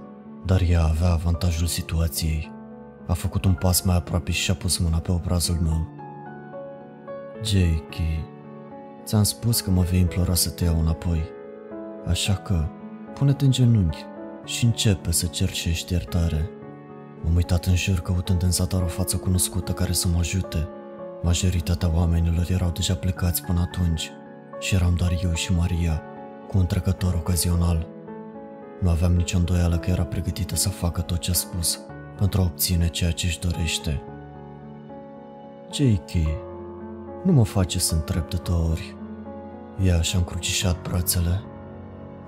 Dar 0.45 0.61
ea 0.61 0.83
avea 0.83 1.11
avantajul 1.11 1.67
situației. 1.67 2.51
A 3.07 3.13
făcut 3.13 3.45
un 3.45 3.53
pas 3.53 3.81
mai 3.81 3.95
aproape 3.95 4.31
și 4.31 4.51
a 4.51 4.53
pus 4.53 4.77
mâna 4.77 4.97
pe 4.97 5.11
obrazul 5.11 5.55
meu. 5.55 6.00
Jakey, 7.43 8.25
ți-am 9.03 9.23
spus 9.23 9.61
că 9.61 9.69
mă 9.69 9.81
vei 9.81 9.99
implora 9.99 10.33
să 10.33 10.49
te 10.49 10.63
iau 10.63 10.79
înapoi. 10.79 11.23
Așa 12.07 12.33
că, 12.33 12.65
pune-te 13.13 13.45
în 13.45 13.51
genunchi 13.51 14.05
și 14.45 14.65
începe 14.65 15.11
să 15.11 15.25
cercești 15.25 15.93
iertare. 15.93 16.49
M-am 17.23 17.35
uitat 17.35 17.65
în 17.65 17.75
jur 17.75 17.99
căutând 17.99 18.43
în 18.43 18.51
zadar 18.51 18.81
o 18.81 18.85
față 18.85 19.17
cunoscută 19.17 19.71
care 19.71 19.91
să 19.91 20.07
mă 20.07 20.17
ajute. 20.17 20.67
Majoritatea 21.21 21.91
oamenilor 21.95 22.49
erau 22.49 22.69
deja 22.69 22.95
plecați 22.95 23.43
până 23.43 23.59
atunci 23.59 24.11
și 24.59 24.75
eram 24.75 24.95
doar 24.95 25.19
eu 25.23 25.33
și 25.33 25.53
Maria, 25.53 26.01
cu 26.47 26.57
un 26.57 26.65
trecător 26.65 27.13
ocazional. 27.13 27.87
Nu 28.81 28.89
aveam 28.89 29.13
nicio 29.13 29.37
îndoială 29.37 29.77
că 29.77 29.89
era 29.89 30.03
pregătită 30.03 30.55
să 30.55 30.69
facă 30.69 31.01
tot 31.01 31.17
ce 31.17 31.31
a 31.31 31.33
spus 31.33 31.79
pentru 32.17 32.41
a 32.41 32.43
obține 32.43 32.87
ceea 32.87 33.11
ce 33.11 33.25
își 33.25 33.39
dorește. 33.39 34.01
J.K. 35.71 36.11
Nu 37.23 37.31
mă 37.31 37.43
face 37.45 37.79
să 37.79 37.95
întreb 37.95 38.29
de 38.29 38.37
două 38.43 38.69
ori. 38.69 38.95
Ea 39.83 40.01
și-a 40.01 40.19
încrucișat 40.19 40.81
brațele. 40.81 41.41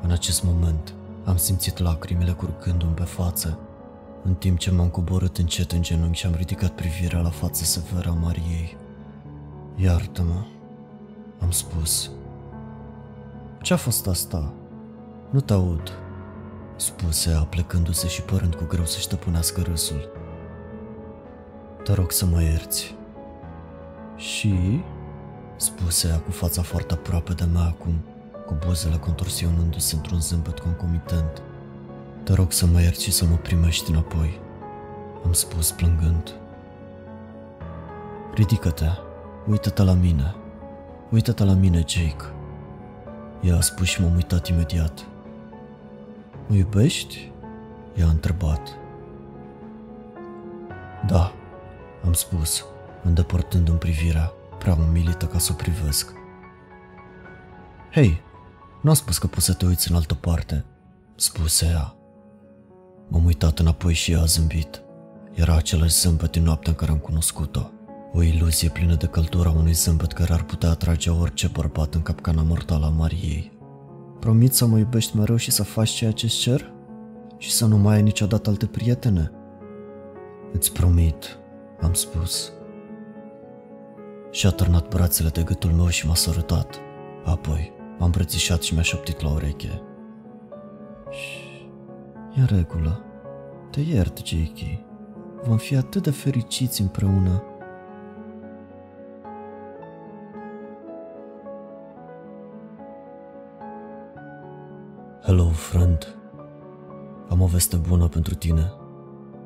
În 0.02 0.12
acest 0.12 0.44
moment 0.44 0.94
am 1.24 1.38
simțit 1.38 1.78
lacrimile 1.78 2.32
curgându-mi 2.32 2.94
pe 2.94 3.04
față 3.04 3.60
în 4.24 4.34
timp 4.34 4.58
ce 4.58 4.72
m-am 4.72 4.90
coborât 4.90 5.38
încet 5.38 5.72
în 5.72 5.82
genunchi 5.82 6.20
și 6.20 6.26
am 6.26 6.34
ridicat 6.36 6.70
privirea 6.70 7.20
la 7.20 7.30
fața 7.30 7.64
severă 7.64 8.10
a 8.10 8.14
Mariei. 8.14 8.78
Iartă-mă, 9.76 10.46
am 11.42 11.52
spus. 11.52 12.12
Ce-a 13.62 13.78
fost 13.78 14.08
asta? 14.08 14.54
Nu 15.30 15.40
te 15.40 15.54
aud, 15.54 15.92
spuse 16.76 17.30
ea, 17.30 17.40
plecându-se 17.40 18.08
și 18.08 18.22
părând 18.22 18.56
cu 18.56 18.66
greu 18.66 18.86
să-și 18.86 19.04
stăpânească 19.04 19.62
râsul. 19.62 20.10
Te 21.84 21.94
rog 21.94 22.12
să 22.12 22.26
mă 22.26 22.42
ierți. 22.42 22.96
Și? 24.16 24.84
spuse 25.56 26.08
ea 26.08 26.20
cu 26.20 26.32
fața 26.32 26.62
foarte 26.62 26.94
aproape 26.94 27.34
de 27.34 27.44
mea 27.54 27.64
acum, 27.64 27.94
cu 28.46 28.58
buzele 28.66 28.96
contorsionându-se 28.96 29.96
într-un 29.96 30.22
zâmbet 30.22 30.60
concomitent. 30.60 31.42
Te 32.24 32.34
rog 32.34 32.52
să 32.52 32.66
mă 32.66 32.82
ierți 32.82 33.04
și 33.04 33.12
să 33.12 33.26
mă 33.26 33.36
primești 33.36 33.92
înapoi, 33.92 34.40
am 35.26 35.34
spus 35.34 35.72
plângând. 35.72 36.36
Ridică-te, 38.34 38.88
uită-te 39.50 39.84
la 39.84 39.94
mine, 39.94 40.36
uită-te 41.12 41.44
la 41.44 41.54
mine, 41.54 41.84
Jake. 41.88 42.26
Ea 43.42 43.58
a 43.58 43.62
spus 43.62 43.88
și 43.88 44.02
m-am 44.02 44.16
uitat 44.16 44.48
imediat. 44.48 45.06
Mă 46.48 46.56
iubești? 46.56 47.32
I-a 47.96 48.08
întrebat. 48.08 48.70
Da, 51.08 51.34
am 52.06 52.14
spus, 52.14 52.66
îndepărtându-mi 53.04 53.78
privirea, 53.78 54.32
prea 54.58 54.78
umilită 54.88 55.26
ca 55.26 55.38
să 55.38 55.50
o 55.52 55.56
privesc. 55.56 56.14
Hei, 57.92 58.22
Nu 58.82 58.90
a 58.90 58.94
spus 58.94 59.18
că 59.18 59.28
poți 59.28 59.46
să 59.46 59.54
te 59.54 59.66
uiți 59.66 59.90
în 59.92 59.96
altă 59.96 60.14
parte, 60.14 60.66
spuse 61.16 61.66
ea. 61.66 61.96
M-am 63.08 63.26
uitat 63.26 63.60
înapoi 63.60 63.94
și 63.94 64.12
ea 64.12 64.22
a 64.22 64.26
zâmbit. 64.26 64.82
Era 65.34 65.56
același 65.56 66.00
zâmbet 66.00 66.32
din 66.32 66.44
noaptea 66.44 66.72
în 66.72 66.78
care 66.78 66.92
am 66.92 66.98
cunoscut-o. 66.98 67.72
O 68.14 68.22
iluzie 68.22 68.70
plină 68.70 68.96
de 68.96 69.06
căldură 69.08 69.50
a 69.50 69.52
unui 69.52 69.72
zâmbet 69.72 70.12
care 70.12 70.34
ar 70.34 70.44
putea 70.44 70.70
atrage 70.70 71.10
orice 71.10 71.48
bărbat 71.48 71.94
în 71.94 72.02
capcana 72.02 72.42
mortală 72.42 72.86
a 72.86 72.90
Mariei. 72.90 73.52
Promit 74.20 74.54
să 74.54 74.66
mă 74.66 74.78
iubești 74.78 75.18
mereu 75.18 75.36
și 75.36 75.52
să 75.52 75.64
faci 75.64 75.90
ceea 75.90 76.12
ce 76.12 76.28
cer? 76.28 76.72
Și 77.38 77.52
să 77.52 77.66
nu 77.66 77.78
mai 77.78 77.96
ai 77.96 78.02
niciodată 78.02 78.50
alte 78.50 78.66
prietene? 78.66 79.32
Îți 80.54 80.72
promit, 80.72 81.38
am 81.82 81.94
spus. 81.94 82.52
Și-a 84.34 84.52
târnat 84.52 84.88
brațele 84.88 85.30
de 85.30 85.44
gâtul 85.44 85.72
meu 85.72 85.88
și 85.88 86.08
m-a 86.08 86.16
sărutat. 86.16 86.76
Apoi 87.26 87.72
m-a 87.98 88.06
îmbrățișat 88.06 88.62
și 88.62 88.74
mi-a 88.74 88.84
șoptit 88.84 89.22
la 89.22 89.32
ureche. 89.32 89.82
E 92.36 92.40
în 92.40 92.46
regulă. 92.46 93.04
Te 93.72 93.80
iert, 93.80 94.26
Jakey. 94.26 94.86
Vom 95.44 95.58
fi 95.58 95.76
atât 95.76 96.04
de 96.04 96.12
fericiți 96.12 96.82
împreună. 96.82 97.44
Hello, 105.24 105.50
friend. 105.50 106.16
Am 107.30 107.42
o 107.42 107.46
veste 107.46 107.76
bună 107.76 108.08
pentru 108.08 108.34
tine. 108.34 108.72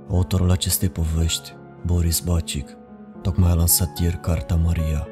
Autorul 0.09 0.51
acestei 0.51 0.89
povești, 0.89 1.55
Boris 1.85 2.19
Bacic, 2.19 2.77
tocmai 3.27 3.51
a 3.51 3.53
lansat 3.53 3.99
ieri 3.99 4.19
cartea 4.19 4.55
Maria. 4.55 5.07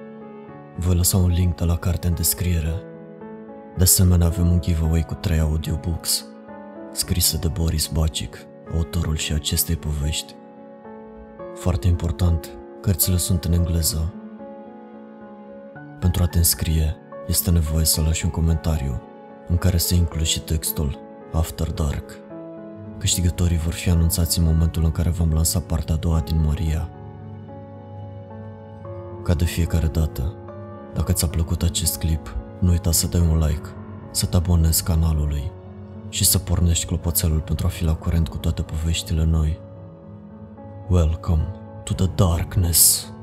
Voi 0.77 0.95
lăsa 0.95 1.17
un 1.17 1.29
link 1.29 1.55
de 1.55 1.63
la 1.63 1.77
carte 1.77 2.07
în 2.07 2.13
descriere. 2.13 2.73
De 3.77 3.83
asemenea, 3.83 4.27
avem 4.27 4.51
un 4.51 4.61
giveaway 4.61 5.03
cu 5.03 5.13
3 5.13 5.39
audiobooks, 5.39 6.25
scrise 6.91 7.37
de 7.37 7.47
Boris 7.47 7.87
Bacic, 7.87 8.37
autorul 8.73 9.15
și 9.15 9.33
acestei 9.33 9.75
povești. 9.75 10.35
Foarte 11.55 11.87
important, 11.87 12.49
cărțile 12.81 13.17
sunt 13.17 13.45
în 13.45 13.53
engleză. 13.53 14.13
Pentru 15.99 16.23
a 16.23 16.25
te 16.25 16.37
înscrie, 16.37 16.95
este 17.27 17.51
nevoie 17.51 17.85
să 17.85 18.01
lași 18.01 18.25
un 18.25 18.31
comentariu 18.31 19.01
în 19.47 19.57
care 19.57 19.77
se 19.77 19.95
include 19.95 20.23
și 20.23 20.41
textul 20.41 20.99
After 21.33 21.71
Dark. 21.71 22.19
Câștigătorii 22.97 23.57
vor 23.57 23.73
fi 23.73 23.89
anunțați 23.89 24.39
în 24.39 24.45
momentul 24.45 24.83
în 24.83 24.91
care 24.91 25.09
vom 25.09 25.33
lansa 25.33 25.59
partea 25.59 25.95
a 25.95 25.97
doua 25.97 26.19
din 26.19 26.41
Maria. 26.45 26.89
Ca 29.25 29.33
de 29.33 29.45
fiecare 29.45 29.87
dată, 29.87 30.33
dacă 30.93 31.11
ți-a 31.11 31.27
plăcut 31.27 31.61
acest 31.61 31.97
clip, 31.97 32.35
nu 32.59 32.69
uita 32.69 32.91
să 32.91 33.07
dai 33.07 33.21
un 33.21 33.37
like, 33.37 33.69
să 34.11 34.25
te 34.25 34.35
abonezi 34.35 34.83
canalului 34.83 35.51
și 36.09 36.25
să 36.25 36.37
pornești 36.37 36.85
clopoțelul 36.85 37.39
pentru 37.39 37.65
a 37.65 37.69
fi 37.69 37.83
la 37.83 37.95
curent 37.95 38.27
cu 38.27 38.37
toate 38.37 38.61
poveștile 38.61 39.23
noi. 39.23 39.59
Welcome 40.89 41.47
to 41.83 41.93
the 41.93 42.07
darkness. 42.15 43.13